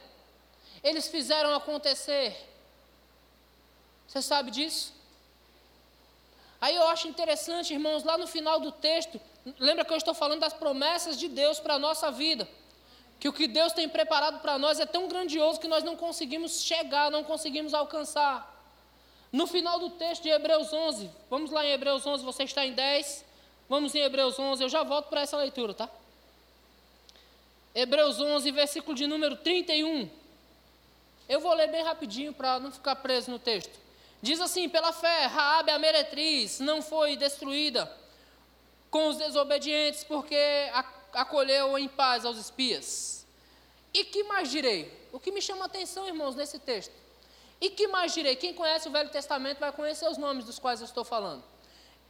[0.83, 2.54] eles fizeram acontecer.
[4.07, 4.93] Você sabe disso?
[6.61, 9.19] Aí eu acho interessante, irmãos, lá no final do texto,
[9.59, 12.47] lembra que eu estou falando das promessas de Deus para a nossa vida.
[13.19, 16.61] Que o que Deus tem preparado para nós é tão grandioso que nós não conseguimos
[16.61, 18.51] chegar, não conseguimos alcançar.
[19.31, 22.73] No final do texto de Hebreus 11, vamos lá em Hebreus 11, você está em
[22.73, 23.25] 10,
[23.67, 25.89] vamos em Hebreus 11, eu já volto para essa leitura, tá?
[27.73, 30.09] Hebreus 11, versículo de número 31.
[31.27, 33.84] Eu vou ler bem rapidinho para não ficar preso no texto.
[34.21, 37.91] Diz assim: pela fé, Raabe a meretriz não foi destruída
[38.89, 40.37] com os desobedientes, porque
[41.13, 43.25] acolheu em paz aos espias.
[43.93, 44.91] E que mais direi?
[45.11, 46.93] O que me chama a atenção, irmãos, nesse texto.
[47.61, 48.35] E que mais direi?
[48.35, 51.43] Quem conhece o Velho Testamento vai conhecer os nomes dos quais eu estou falando.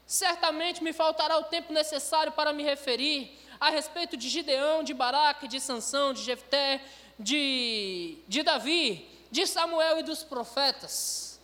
[0.05, 5.47] Certamente me faltará o tempo necessário para me referir a respeito de Gideão, de Baraque,
[5.47, 6.81] de Sansão, de Jefté,
[7.19, 11.34] de, de Davi, de Samuel e dos profetas.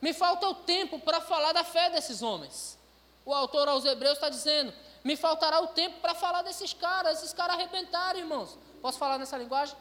[0.00, 2.78] Me falta o tempo para falar da fé desses homens.
[3.24, 4.72] O autor aos Hebreus está dizendo:
[5.04, 7.18] me faltará o tempo para falar desses caras.
[7.18, 8.58] Esses caras arrebentaram, irmãos.
[8.80, 9.76] Posso falar nessa linguagem?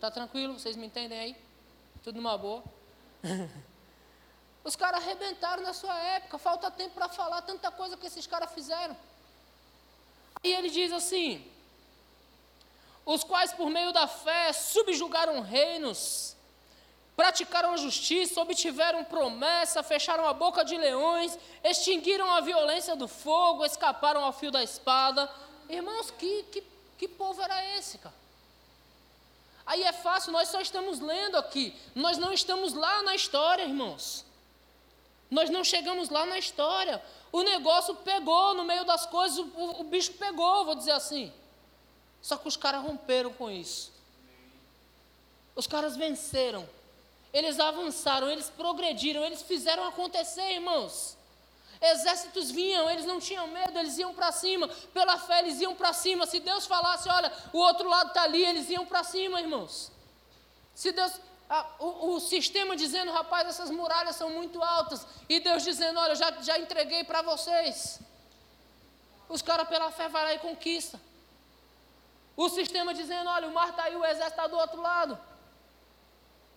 [0.00, 0.58] Tá tranquilo?
[0.58, 1.36] Vocês me entendem aí?
[2.02, 2.62] Tudo numa boa?
[4.62, 6.38] Os caras arrebentaram na sua época.
[6.38, 8.96] Falta tempo para falar tanta coisa que esses caras fizeram.
[10.42, 11.50] E ele diz assim:
[13.04, 16.35] os quais por meio da fé subjugaram reinos
[17.16, 23.64] praticaram a justiça, obtiveram promessa, fecharam a boca de leões, extinguiram a violência do fogo,
[23.64, 25.28] escaparam ao fio da espada.
[25.68, 26.62] Irmãos, que, que,
[26.98, 28.14] que povo era esse, cara?
[29.64, 31.74] Aí é fácil, nós só estamos lendo aqui.
[31.94, 34.24] Nós não estamos lá na história, irmãos.
[35.30, 37.02] Nós não chegamos lá na história.
[37.32, 41.32] O negócio pegou no meio das coisas, o, o bicho pegou, vou dizer assim.
[42.20, 43.92] Só que os caras romperam com isso.
[45.56, 46.68] Os caras venceram.
[47.36, 51.18] Eles avançaram, eles progrediram, eles fizeram acontecer, irmãos.
[51.78, 54.66] Exércitos vinham, eles não tinham medo, eles iam para cima.
[54.94, 56.24] Pela fé, eles iam para cima.
[56.24, 59.92] Se Deus falasse, olha, o outro lado está ali, eles iam para cima, irmãos.
[60.74, 61.20] Se Deus.
[61.78, 65.06] o, o, sistema dizendo, rapaz, essas muralhas são muito altas.
[65.28, 68.00] E Deus dizendo, olha, já, já entreguei para vocês.
[69.28, 70.98] Os caras, pela fé, vai lá e conquista.
[72.34, 75.35] O sistema dizendo, olha, o mar está aí, o exército está do outro lado.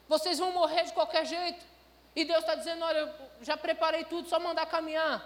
[0.10, 1.63] Vocês vão morrer de qualquer jeito.
[2.15, 5.24] E Deus está dizendo: olha, eu já preparei tudo, só mandar caminhar.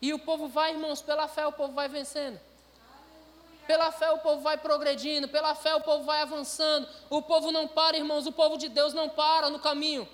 [0.00, 2.38] E o povo vai, irmãos, pela fé o povo vai vencendo.
[3.66, 6.86] Pela fé o povo vai progredindo, pela fé o povo vai avançando.
[7.08, 10.06] O povo não para, irmãos, o povo de Deus não para no caminho.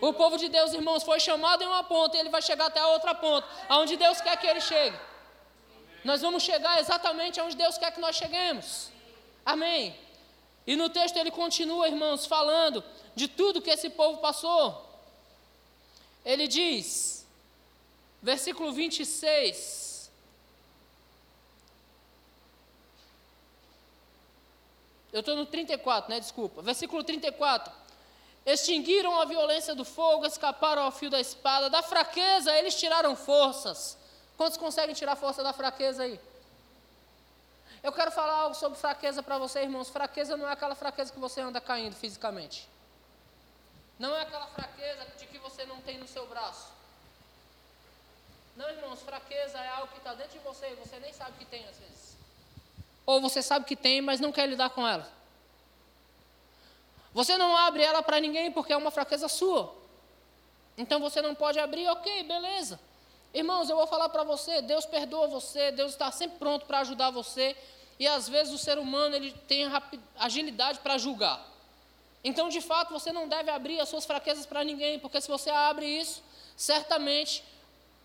[0.00, 2.80] O povo de Deus, irmãos, foi chamado em uma ponta e ele vai chegar até
[2.80, 4.98] a outra ponta, aonde Deus quer que ele chegue.
[6.02, 8.90] Nós vamos chegar exatamente aonde Deus quer que nós cheguemos.
[9.44, 9.94] Amém.
[10.66, 14.88] E no texto ele continua, irmãos, falando de tudo que esse povo passou.
[16.24, 17.26] Ele diz,
[18.22, 20.10] versículo 26.
[25.12, 26.20] Eu estou no 34, né?
[26.20, 26.62] Desculpa.
[26.62, 27.72] Versículo 34.
[28.46, 31.68] Extinguiram a violência do fogo, escaparam ao fio da espada.
[31.68, 33.98] Da fraqueza eles tiraram forças.
[34.36, 36.18] Quantos conseguem tirar força da fraqueza aí?
[37.82, 39.88] Eu quero falar algo sobre fraqueza para você, irmãos.
[39.88, 42.68] Fraqueza não é aquela fraqueza que você anda caindo fisicamente.
[43.98, 46.68] Não é aquela fraqueza de que você não tem no seu braço.
[48.56, 51.44] Não, irmãos, fraqueza é algo que está dentro de você e você nem sabe que
[51.46, 52.16] tem às vezes.
[53.06, 55.08] Ou você sabe que tem, mas não quer lidar com ela.
[57.12, 59.74] Você não abre ela para ninguém porque é uma fraqueza sua.
[60.76, 62.78] Então você não pode abrir, ok, beleza.
[63.32, 67.10] Irmãos, eu vou falar para você, Deus perdoa você, Deus está sempre pronto para ajudar
[67.10, 67.56] você,
[67.98, 69.70] e às vezes o ser humano ele tem
[70.18, 71.46] agilidade para julgar.
[72.24, 75.48] Então, de fato, você não deve abrir as suas fraquezas para ninguém, porque se você
[75.48, 76.22] abre isso,
[76.56, 77.42] certamente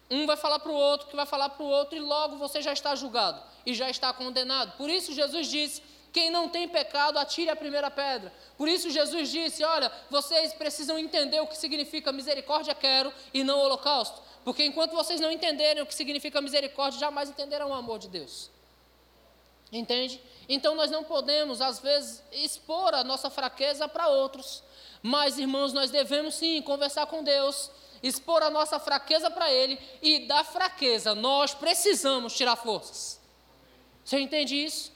[0.09, 2.61] um vai falar para o outro, que vai falar para o outro, e logo você
[2.61, 4.77] já está julgado e já está condenado.
[4.77, 5.81] Por isso, Jesus disse:
[6.13, 8.31] quem não tem pecado, atire a primeira pedra.
[8.57, 13.59] Por isso, Jesus disse: olha, vocês precisam entender o que significa misericórdia, quero, e não
[13.59, 14.21] holocausto.
[14.45, 18.51] Porque enquanto vocês não entenderem o que significa misericórdia, jamais entenderão o amor de Deus.
[19.71, 20.21] Entende?
[20.47, 24.61] Então nós não podemos, às vezes, expor a nossa fraqueza para outros.
[25.01, 27.71] Mas, irmãos, nós devemos sim conversar com Deus,
[28.03, 33.19] expor a nossa fraqueza para Ele, e da fraqueza nós precisamos tirar forças.
[34.03, 34.93] Você entende isso?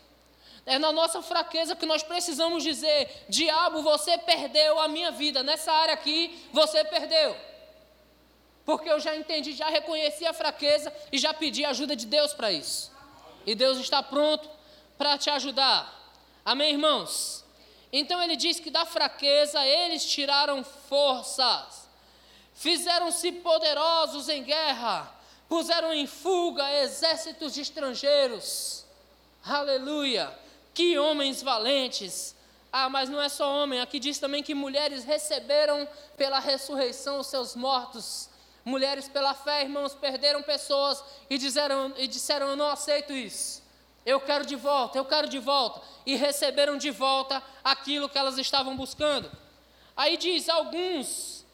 [0.63, 5.71] É na nossa fraqueza que nós precisamos dizer: diabo, você perdeu a minha vida, nessa
[5.71, 7.48] área aqui, você perdeu
[8.69, 12.35] porque eu já entendi, já reconheci a fraqueza e já pedi a ajuda de Deus
[12.35, 12.91] para isso.
[13.43, 14.47] E Deus está pronto
[14.95, 15.91] para te ajudar.
[16.45, 17.43] Amém, irmãos?
[17.91, 21.89] Então ele diz que da fraqueza eles tiraram forças,
[22.53, 25.15] fizeram-se poderosos em guerra,
[25.47, 28.85] puseram em fuga exércitos estrangeiros.
[29.43, 30.31] Aleluia!
[30.75, 32.35] Que homens valentes!
[32.71, 37.25] Ah, mas não é só homem, aqui diz também que mulheres receberam pela ressurreição os
[37.25, 38.28] seus mortos
[38.65, 43.63] Mulheres pela fé, irmãos, perderam pessoas e disseram, e disseram: Eu não aceito isso.
[44.05, 45.81] Eu quero de volta, eu quero de volta.
[46.05, 49.31] E receberam de volta aquilo que elas estavam buscando.
[49.95, 51.45] Aí diz: Alguns.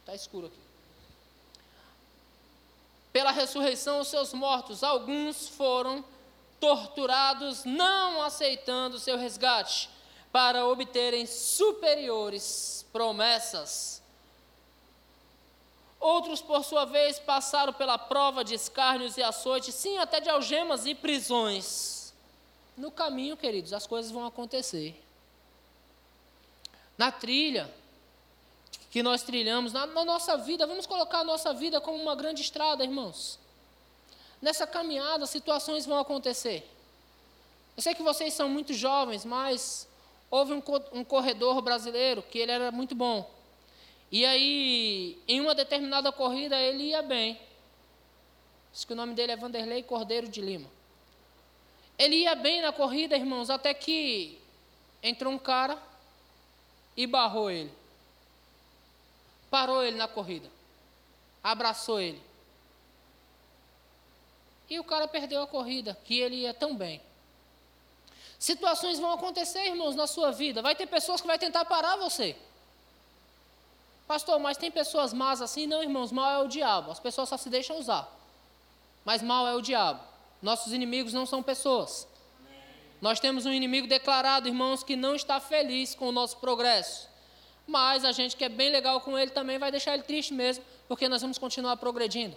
[0.00, 0.64] Está escuro aqui.
[3.12, 6.04] Pela ressurreição, os seus mortos, alguns foram
[6.58, 9.88] torturados, não aceitando seu resgate,
[10.32, 14.02] para obterem superiores promessas.
[16.04, 20.84] Outros, por sua vez, passaram pela prova de escárnios e açoites, sim, até de algemas
[20.84, 22.12] e prisões.
[22.76, 25.02] No caminho, queridos, as coisas vão acontecer.
[26.98, 27.72] Na trilha
[28.90, 32.42] que nós trilhamos, na, na nossa vida, vamos colocar a nossa vida como uma grande
[32.42, 33.38] estrada, irmãos.
[34.42, 36.70] Nessa caminhada, situações vão acontecer.
[37.74, 39.88] Eu sei que vocês são muito jovens, mas
[40.30, 40.62] houve um,
[40.92, 43.33] um corredor brasileiro que ele era muito bom.
[44.10, 47.40] E aí, em uma determinada corrida, ele ia bem.
[48.72, 50.68] Diz que o nome dele é Vanderlei Cordeiro de Lima.
[51.98, 54.38] Ele ia bem na corrida, irmãos, até que
[55.02, 55.80] entrou um cara
[56.96, 57.72] e barrou ele.
[59.50, 60.50] Parou ele na corrida.
[61.42, 62.20] Abraçou ele.
[64.68, 67.00] E o cara perdeu a corrida, que ele ia tão bem.
[68.38, 70.62] Situações vão acontecer, irmãos, na sua vida.
[70.62, 72.36] Vai ter pessoas que vai tentar parar você.
[74.06, 75.66] Pastor, mas tem pessoas más assim?
[75.66, 76.90] Não, irmãos, mal é o diabo.
[76.90, 78.08] As pessoas só se deixam usar.
[79.04, 80.00] Mas mal é o diabo.
[80.42, 82.06] Nossos inimigos não são pessoas.
[83.00, 87.08] Nós temos um inimigo declarado, irmãos, que não está feliz com o nosso progresso.
[87.66, 90.64] Mas a gente que é bem legal com ele também vai deixar ele triste mesmo,
[90.86, 92.36] porque nós vamos continuar progredindo.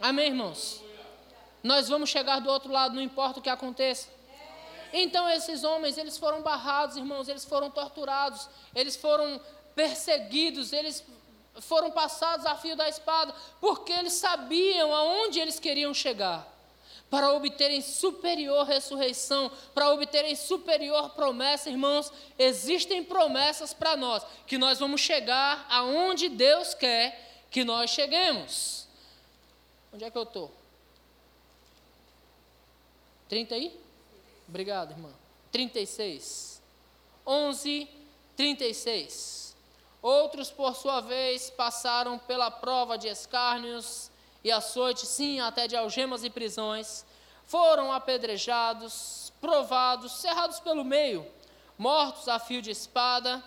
[0.00, 0.82] Amém, irmãos?
[1.62, 4.08] Nós vamos chegar do outro lado, não importa o que aconteça.
[4.92, 9.40] Então esses homens, eles foram barrados, irmãos, eles foram torturados, eles foram
[9.78, 11.04] perseguidos, eles
[11.60, 16.44] foram passados a fio da espada, porque eles sabiam aonde eles queriam chegar.
[17.08, 24.80] Para obterem superior ressurreição, para obterem superior promessa, irmãos, existem promessas para nós, que nós
[24.80, 28.88] vamos chegar aonde Deus quer que nós cheguemos.
[29.92, 30.52] Onde é que eu estou?
[33.28, 33.80] 30 aí?
[34.48, 35.12] Obrigado, irmã.
[35.52, 36.60] 36.
[37.24, 37.88] 11,
[38.36, 39.47] 36.
[40.00, 44.10] Outros, por sua vez, passaram pela prova de escárnios
[44.44, 47.04] e açoites, sim, até de algemas e prisões.
[47.44, 51.26] Foram apedrejados, provados, cerrados pelo meio,
[51.76, 53.42] mortos a fio de espada,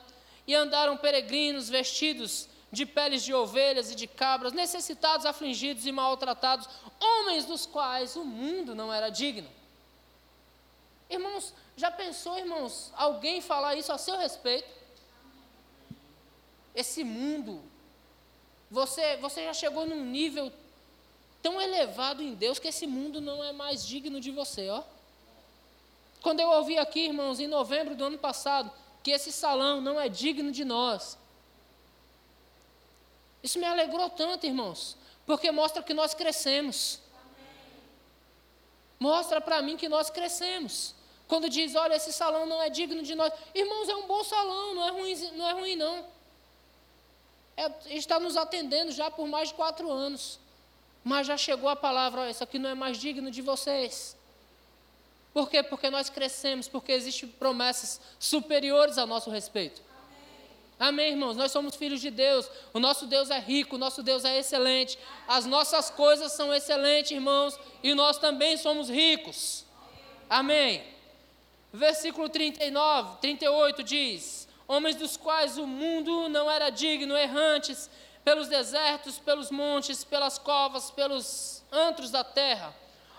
[0.45, 6.67] e andaram peregrinos vestidos de peles de ovelhas e de cabras, necessitados, afligidos e maltratados,
[6.99, 9.49] homens dos quais o mundo não era digno.
[11.09, 14.80] Irmãos, já pensou, irmãos, alguém falar isso a seu respeito?
[16.75, 17.61] Esse mundo,
[18.69, 20.51] você, você já chegou num nível
[21.41, 24.83] tão elevado em Deus que esse mundo não é mais digno de você, ó.
[26.21, 28.71] Quando eu ouvi aqui, irmãos, em novembro do ano passado,
[29.03, 31.17] que esse salão não é digno de nós,
[33.41, 34.95] isso me alegrou tanto, irmãos,
[35.25, 36.99] porque mostra que nós crescemos.
[38.99, 40.93] Mostra para mim que nós crescemos.
[41.27, 43.33] Quando diz, olha, esse salão não é digno de nós.
[43.55, 45.49] Irmãos, é um bom salão, não é ruim, não.
[45.49, 46.20] É ruim, não
[47.57, 50.39] é, está nos atendendo já por mais de quatro anos.
[51.03, 54.15] Mas já chegou a palavra, isso aqui não é mais digno de vocês.
[55.33, 55.63] Por quê?
[55.63, 59.81] Porque nós crescemos, porque existem promessas superiores a nosso respeito.
[60.79, 60.89] Amém.
[60.89, 61.37] Amém, irmãos?
[61.37, 62.49] Nós somos filhos de Deus.
[62.73, 64.99] O nosso Deus é rico, o nosso Deus é excelente.
[65.27, 69.65] As nossas coisas são excelentes, irmãos, e nós também somos ricos.
[70.29, 70.83] Amém.
[71.73, 77.89] Versículo 39, 38 diz: homens dos quais o mundo não era digno, errantes
[78.23, 82.73] pelos desertos, pelos montes, pelas covas, pelos antros da terra.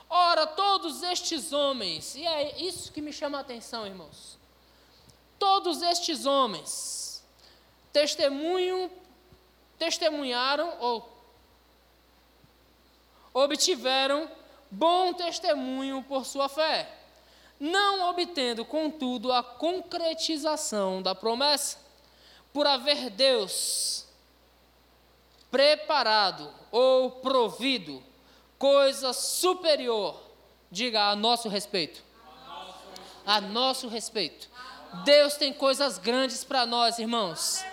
[0.09, 4.38] Ora, todos estes homens, e é isso que me chama a atenção, irmãos.
[5.38, 7.22] Todos estes homens
[9.78, 11.12] testemunharam ou
[13.34, 14.30] obtiveram
[14.70, 17.01] bom testemunho por sua fé
[17.62, 21.78] não obtendo, contudo, a concretização da promessa,
[22.52, 24.04] por haver Deus
[25.48, 28.02] preparado ou provido
[28.58, 30.20] coisa superior,
[30.72, 32.02] diga a nosso respeito.
[33.24, 34.50] A nosso respeito.
[35.04, 37.64] Deus tem coisas grandes para nós, irmãos.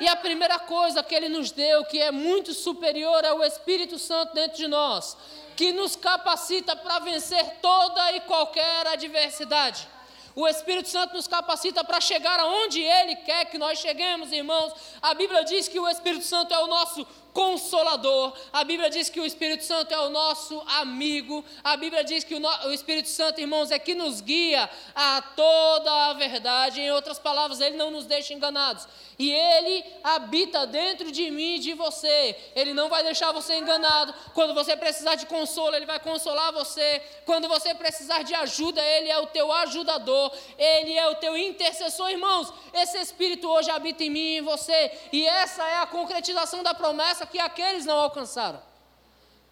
[0.00, 3.98] E a primeira coisa que Ele nos deu, que é muito superior, é o Espírito
[3.98, 5.14] Santo dentro de nós
[5.56, 9.88] que nos capacita para vencer toda e qualquer adversidade.
[10.34, 14.70] O Espírito Santo nos capacita para chegar aonde Ele quer que nós cheguemos, irmãos.
[15.00, 18.32] A Bíblia diz que o Espírito Santo é o nosso consolador.
[18.50, 21.44] A Bíblia diz que o Espírito Santo é o nosso amigo.
[21.62, 25.20] A Bíblia diz que o, no, o, Espírito Santo, irmãos, é que nos guia a
[25.20, 26.80] toda a verdade.
[26.80, 28.88] Em outras palavras, ele não nos deixa enganados.
[29.18, 32.34] E ele habita dentro de mim e de você.
[32.54, 34.14] Ele não vai deixar você enganado.
[34.32, 37.02] Quando você precisar de consolo, ele vai consolar você.
[37.26, 40.32] Quando você precisar de ajuda, ele é o teu ajudador.
[40.58, 42.50] Ele é o teu intercessor, irmãos.
[42.72, 44.90] Esse Espírito hoje habita em mim e em você.
[45.12, 48.62] E essa é a concretização da promessa que aqueles não alcançaram.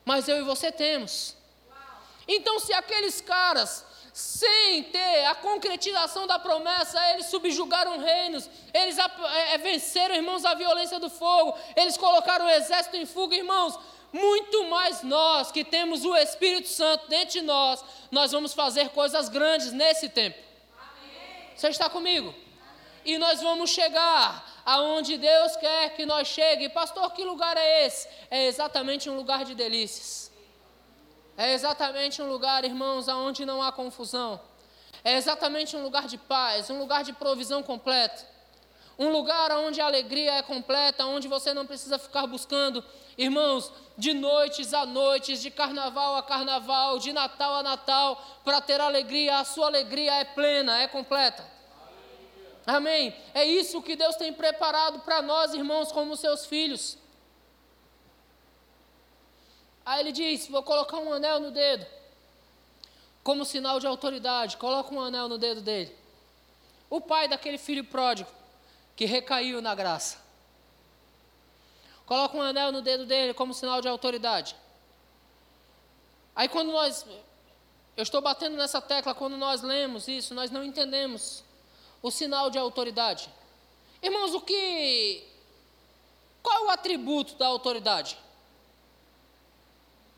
[0.05, 1.37] Mas eu e você temos.
[2.27, 9.59] Então, se aqueles caras, sem ter a concretização da promessa, eles subjugaram reinos, eles é,
[9.59, 13.79] venceram, irmãos, a violência do fogo, eles colocaram o exército em fuga, irmãos.
[14.13, 19.29] Muito mais nós que temos o Espírito Santo dentro de nós, nós vamos fazer coisas
[19.29, 20.39] grandes nesse tempo.
[20.79, 21.51] Amém.
[21.57, 22.33] Você está comigo?
[23.05, 26.69] E nós vamos chegar aonde Deus quer que nós chegue.
[26.69, 28.09] Pastor, que lugar é esse?
[28.31, 30.33] É exatamente um lugar de delícias.
[31.37, 34.41] É exatamente um lugar, irmãos, aonde não há confusão.
[35.03, 38.35] É exatamente um lugar de paz, um lugar de provisão completa.
[38.99, 42.85] um lugar onde a alegria é completa, onde você não precisa ficar buscando,
[43.19, 48.81] irmãos, de noites a noites, de carnaval a carnaval, de Natal a Natal, para ter
[48.81, 51.45] alegria, a sua alegria é plena, é completa.
[52.67, 53.15] Amém?
[53.35, 56.97] É isso que Deus tem preparado para nós, irmãos, como seus filhos.
[59.85, 61.87] Aí ele diz: Vou colocar um anel no dedo,
[63.23, 64.57] como sinal de autoridade.
[64.57, 65.95] Coloca um anel no dedo dele.
[66.89, 68.31] O pai daquele filho pródigo,
[68.97, 70.25] que recaiu na graça.
[72.07, 74.57] Coloca um anel no dedo dele como sinal de autoridade.
[76.35, 77.05] Aí quando nós.
[77.97, 81.45] Eu estou batendo nessa tecla, quando nós lemos isso, nós não entendemos
[82.05, 83.31] o sinal de autoridade.
[84.03, 85.27] Irmãos, o que.
[86.43, 88.19] Qual é o atributo da autoridade?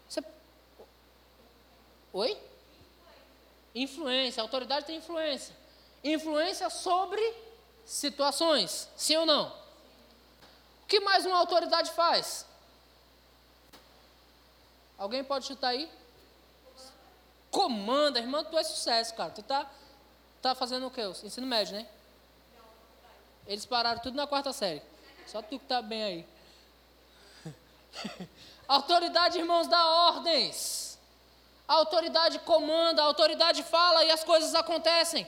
[0.08, 0.20] Você...
[2.12, 2.36] Oi?
[3.72, 4.42] Influência.
[4.42, 5.56] Autoridade tem influência.
[6.02, 7.22] Influência sobre
[7.84, 8.88] situações.
[8.96, 9.46] Sim ou não?
[10.82, 12.44] O que mais uma autoridade faz?
[14.98, 15.88] Alguém pode chutar aí?
[17.48, 19.30] Comanda, irmão, tu é sucesso, cara.
[19.30, 19.70] Tu tá
[20.46, 21.02] Tá fazendo o quê?
[21.24, 21.84] Ensino médio, né?
[23.48, 24.80] Eles pararam tudo na quarta série.
[25.26, 26.26] Só tu que tá bem aí.
[28.68, 31.00] autoridade, irmãos, dá ordens.
[31.66, 35.26] A autoridade comanda, a autoridade fala e as coisas acontecem.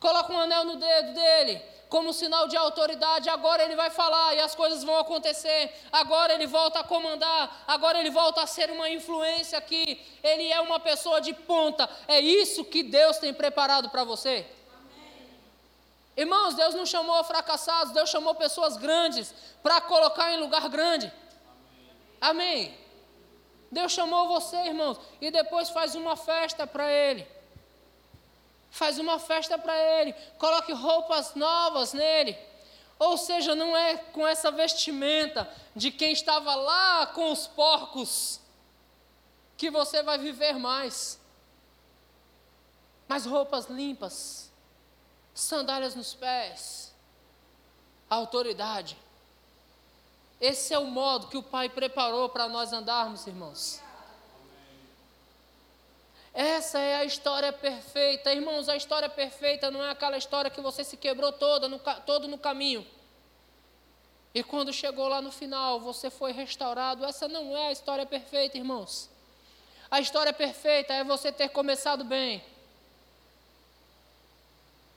[0.00, 1.62] Coloca um anel no dedo dele
[1.94, 3.28] como sinal de autoridade.
[3.28, 5.72] Agora ele vai falar e as coisas vão acontecer.
[5.92, 7.62] Agora ele volta a comandar.
[7.68, 10.04] Agora ele volta a ser uma influência aqui.
[10.20, 11.88] Ele é uma pessoa de ponta.
[12.08, 14.44] É isso que Deus tem preparado para você.
[16.16, 19.32] Irmãos, Deus não chamou fracassados, Deus chamou pessoas grandes
[19.62, 21.12] para colocar em lugar grande.
[22.20, 22.50] Amém.
[22.50, 22.78] Amém.
[23.70, 27.24] Deus chamou você, irmãos, e depois faz uma festa para Ele
[28.74, 32.36] faz uma festa para ele, coloque roupas novas nele.
[32.98, 38.40] Ou seja, não é com essa vestimenta de quem estava lá com os porcos
[39.56, 41.20] que você vai viver mais.
[43.06, 44.50] Mas roupas limpas,
[45.32, 46.92] sandálias nos pés,
[48.10, 48.98] autoridade.
[50.40, 53.83] Esse é o modo que o Pai preparou para nós andarmos, irmãos.
[56.34, 58.32] Essa é a história perfeita.
[58.34, 62.26] Irmãos, a história perfeita não é aquela história que você se quebrou toda no, todo
[62.26, 62.84] no caminho.
[64.34, 67.04] E quando chegou lá no final, você foi restaurado.
[67.04, 69.08] Essa não é a história perfeita, irmãos.
[69.88, 72.42] A história perfeita é você ter começado bem.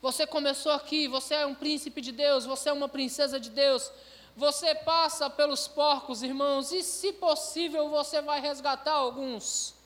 [0.02, 3.92] Você começou aqui, você é um príncipe de Deus, você é uma princesa de Deus.
[4.36, 9.77] Você passa pelos porcos, irmãos, e se possível você vai resgatar alguns.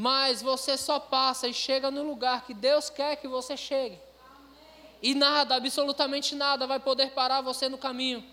[0.00, 3.98] Mas você só passa e chega no lugar que Deus quer que você chegue.
[5.02, 8.24] E nada, absolutamente nada, vai poder parar você no caminho.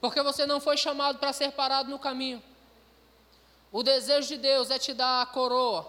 [0.00, 2.42] Porque você não foi chamado para ser parado no caminho.
[3.70, 5.86] O desejo de Deus é te dar a coroa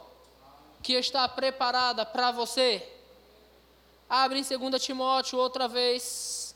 [0.84, 2.86] que está preparada para você.
[4.10, 6.54] Abre em 2 Timóteo outra vez.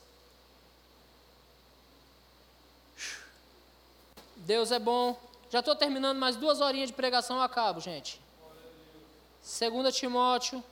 [4.36, 5.18] Deus é bom.
[5.50, 8.25] Já estou terminando mais duas horinhas de pregação, acabo, gente.
[9.46, 10.64] 2 Timóteo,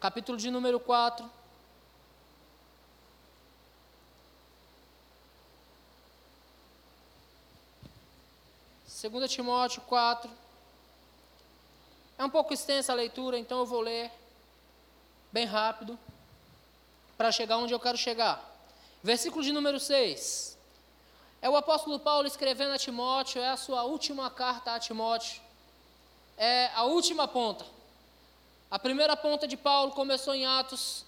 [0.00, 1.30] capítulo de número 4.
[8.86, 10.30] Segunda Timóteo 4.
[12.16, 14.10] É um pouco extensa a leitura, então eu vou ler
[15.30, 15.98] bem rápido
[17.18, 18.42] para chegar onde eu quero chegar.
[19.02, 20.56] Versículo de número 6.
[21.42, 25.49] É o apóstolo Paulo escrevendo a Timóteo, é a sua última carta a Timóteo
[26.40, 27.66] é a última ponta.
[28.70, 31.04] A primeira ponta de Paulo começou em Atos,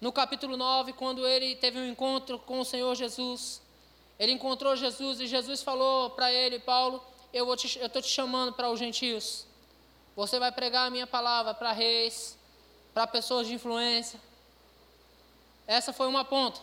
[0.00, 3.60] no capítulo 9, quando ele teve um encontro com o Senhor Jesus.
[4.18, 8.78] Ele encontrou Jesus e Jesus falou para ele, Paulo, eu estou te chamando para os
[8.78, 9.46] gentios.
[10.16, 12.38] Você vai pregar a minha palavra para reis,
[12.94, 14.18] para pessoas de influência.
[15.66, 16.58] Essa foi uma ponta.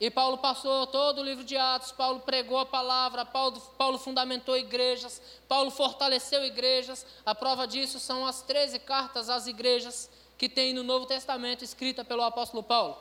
[0.00, 4.56] E Paulo passou todo o livro de Atos, Paulo pregou a palavra, Paulo, Paulo fundamentou
[4.56, 7.04] igrejas, Paulo fortaleceu igrejas.
[7.26, 12.02] A prova disso são as 13 cartas às igrejas que tem no Novo Testamento escrita
[12.02, 12.96] pelo apóstolo Paulo.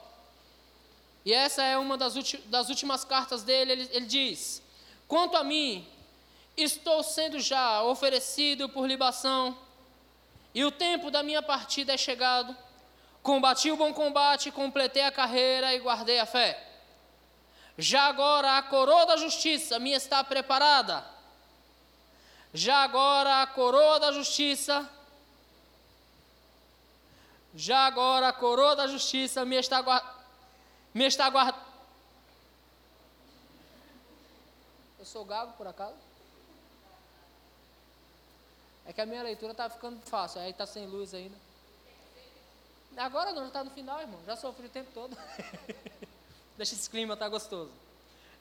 [1.24, 2.16] E essa é uma das,
[2.48, 4.62] das últimas cartas dele, ele, ele diz:
[5.08, 5.88] Quanto a mim,
[6.58, 9.58] estou sendo já oferecido por libação,
[10.54, 12.54] e o tempo da minha partida é chegado.
[13.24, 16.69] Combati o bom combate, completei a carreira e guardei a fé.
[17.82, 21.02] Já agora a coroa da justiça me está preparada.
[22.54, 24.88] Já agora a coroa da justiça.
[27.56, 30.14] Já agora a coroa da justiça me está guardando.
[30.94, 31.64] Me está guardando.
[35.00, 35.96] Eu sou gago, por acaso?
[38.86, 41.38] É que a minha leitura está ficando fácil, aí está sem luz ainda.
[42.98, 44.20] Agora não, já está no final, irmão.
[44.26, 45.18] Já sofri o tempo todo.
[46.60, 47.72] Deixa esse clima tá gostoso.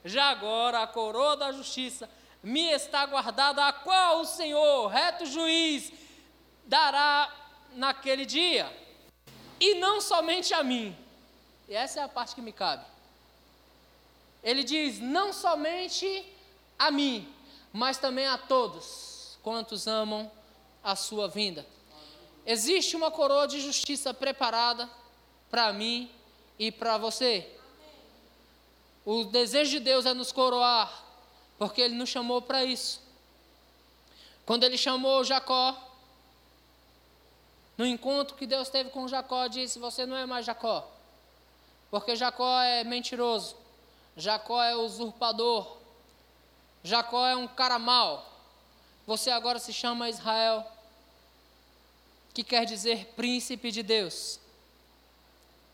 [0.03, 2.09] Já agora a coroa da justiça
[2.43, 5.89] me está guardada, a qual o Senhor, reto juiz,
[6.65, 7.33] dará
[7.71, 8.69] naquele dia.
[9.57, 10.93] E não somente a mim.
[11.69, 12.83] E essa é a parte que me cabe.
[14.43, 16.25] Ele diz: não somente
[16.77, 17.33] a mim,
[17.71, 20.29] mas também a todos quantos amam
[20.83, 21.65] a sua vinda.
[22.45, 24.89] Existe uma coroa de justiça preparada
[25.49, 26.11] para mim
[26.59, 27.55] e para você.
[29.11, 31.03] O desejo de Deus é nos coroar,
[31.57, 33.01] porque Ele nos chamou para isso.
[34.45, 35.75] Quando Ele chamou Jacó,
[37.75, 40.87] no encontro que Deus teve com Jacó, disse: Você não é mais Jacó,
[41.89, 43.55] porque Jacó é mentiroso,
[44.15, 45.77] Jacó é usurpador,
[46.83, 48.31] Jacó é um cara mau.
[49.07, 50.63] Você agora se chama Israel,
[52.31, 54.39] que quer dizer príncipe de Deus.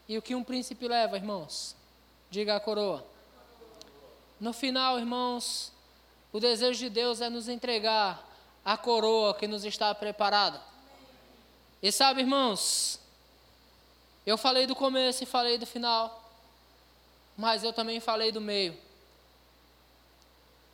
[0.07, 1.75] E o que um príncipe leva, irmãos?
[2.31, 3.14] Diga a coroa.
[4.39, 5.71] No final, irmãos,
[6.31, 8.23] o desejo de Deus é nos entregar
[8.63, 10.61] a coroa que nos está preparada.
[11.81, 12.99] E sabe, irmãos,
[14.25, 16.31] eu falei do começo e falei do final,
[17.38, 18.77] mas eu também falei do meio.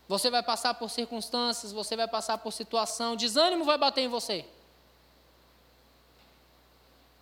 [0.07, 4.45] Você vai passar por circunstâncias, você vai passar por situação, desânimo vai bater em você.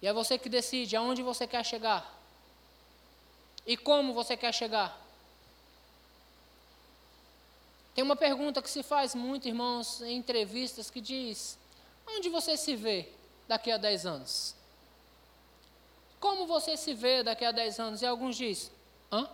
[0.02, 2.18] E é você que decide aonde você quer chegar
[3.66, 5.09] e como você quer chegar.
[8.00, 11.60] Tem uma pergunta que se faz muito, irmãos, em entrevistas, que diz:
[12.08, 13.10] onde você se vê
[13.46, 14.56] daqui a 10 anos?
[16.18, 18.02] Como você se vê daqui a 10 anos?
[18.02, 18.72] E alguns dizem:
[19.12, 19.30] hã?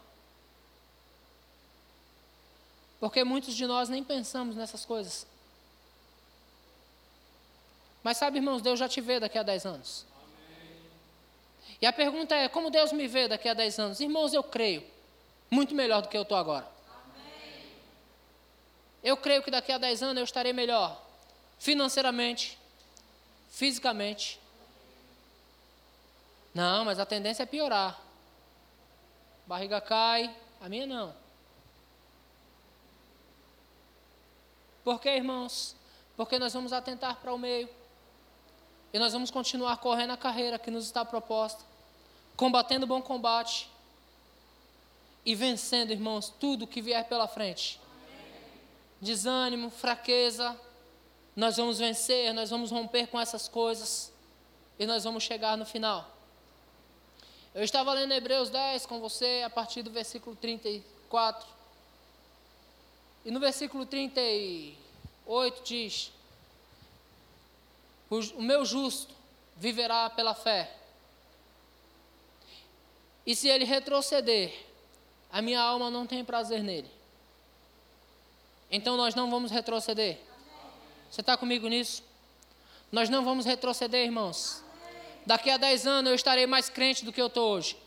[2.99, 5.27] Porque muitos de nós nem pensamos nessas coisas.
[8.01, 10.07] Mas sabe, irmãos, Deus já te vê daqui a 10 anos.
[10.23, 10.81] Amém.
[11.83, 13.99] E a pergunta é: como Deus me vê daqui a 10 anos?
[13.99, 14.83] Irmãos, eu creio,
[15.51, 16.73] muito melhor do que eu estou agora.
[19.05, 20.99] Eu creio que daqui a 10 anos eu estarei melhor,
[21.59, 22.57] financeiramente,
[23.51, 24.39] fisicamente.
[26.55, 28.01] Não, mas a tendência é piorar.
[29.45, 31.13] Barriga cai, a minha não.
[34.83, 35.75] Por quê, irmãos?
[36.17, 37.69] Porque nós vamos atentar para o meio.
[38.91, 41.63] E nós vamos continuar correndo a carreira que nos está proposta,
[42.35, 43.69] combatendo o bom combate
[45.23, 47.84] e vencendo, irmãos, tudo que vier pela frente
[49.01, 50.59] desânimo, fraqueza,
[51.35, 54.11] nós vamos vencer, nós vamos romper com essas coisas
[54.79, 56.15] e nós vamos chegar no final.
[57.53, 61.47] Eu estava lendo Hebreus 10 com você a partir do versículo 34.
[63.23, 66.11] E no versículo 38 diz:
[68.09, 69.13] O meu justo
[69.55, 70.75] viverá pela fé.
[73.25, 74.53] E se ele retroceder,
[75.31, 76.91] a minha alma não tem prazer nele.
[78.71, 80.19] Então nós não vamos retroceder.
[81.09, 82.03] Você está comigo nisso?
[82.91, 84.63] Nós não vamos retroceder, irmãos.
[85.25, 87.77] Daqui a 10 anos eu estarei mais crente do que eu estou hoje.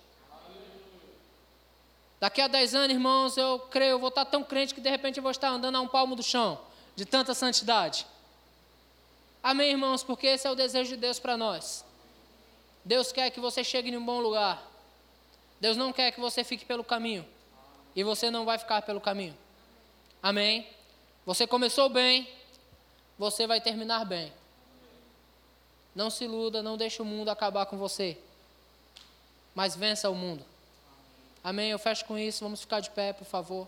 [2.21, 5.19] Daqui a 10 anos, irmãos, eu creio, eu vou estar tão crente que de repente
[5.19, 6.61] eu vou estar andando a um palmo do chão,
[6.97, 8.07] de tanta santidade.
[9.41, 11.85] Amém, irmãos, porque esse é o desejo de Deus para nós.
[12.85, 14.61] Deus quer que você chegue em um bom lugar.
[15.61, 17.25] Deus não quer que você fique pelo caminho.
[17.95, 19.37] E você não vai ficar pelo caminho.
[20.29, 20.67] Amém?
[21.25, 22.29] Você começou bem,
[23.19, 24.31] você vai terminar bem.
[25.95, 28.15] Não se iluda, não deixe o mundo acabar com você.
[29.55, 30.45] Mas vença o mundo.
[31.43, 31.71] Amém?
[31.71, 32.45] Eu fecho com isso.
[32.45, 33.67] Vamos ficar de pé, por favor.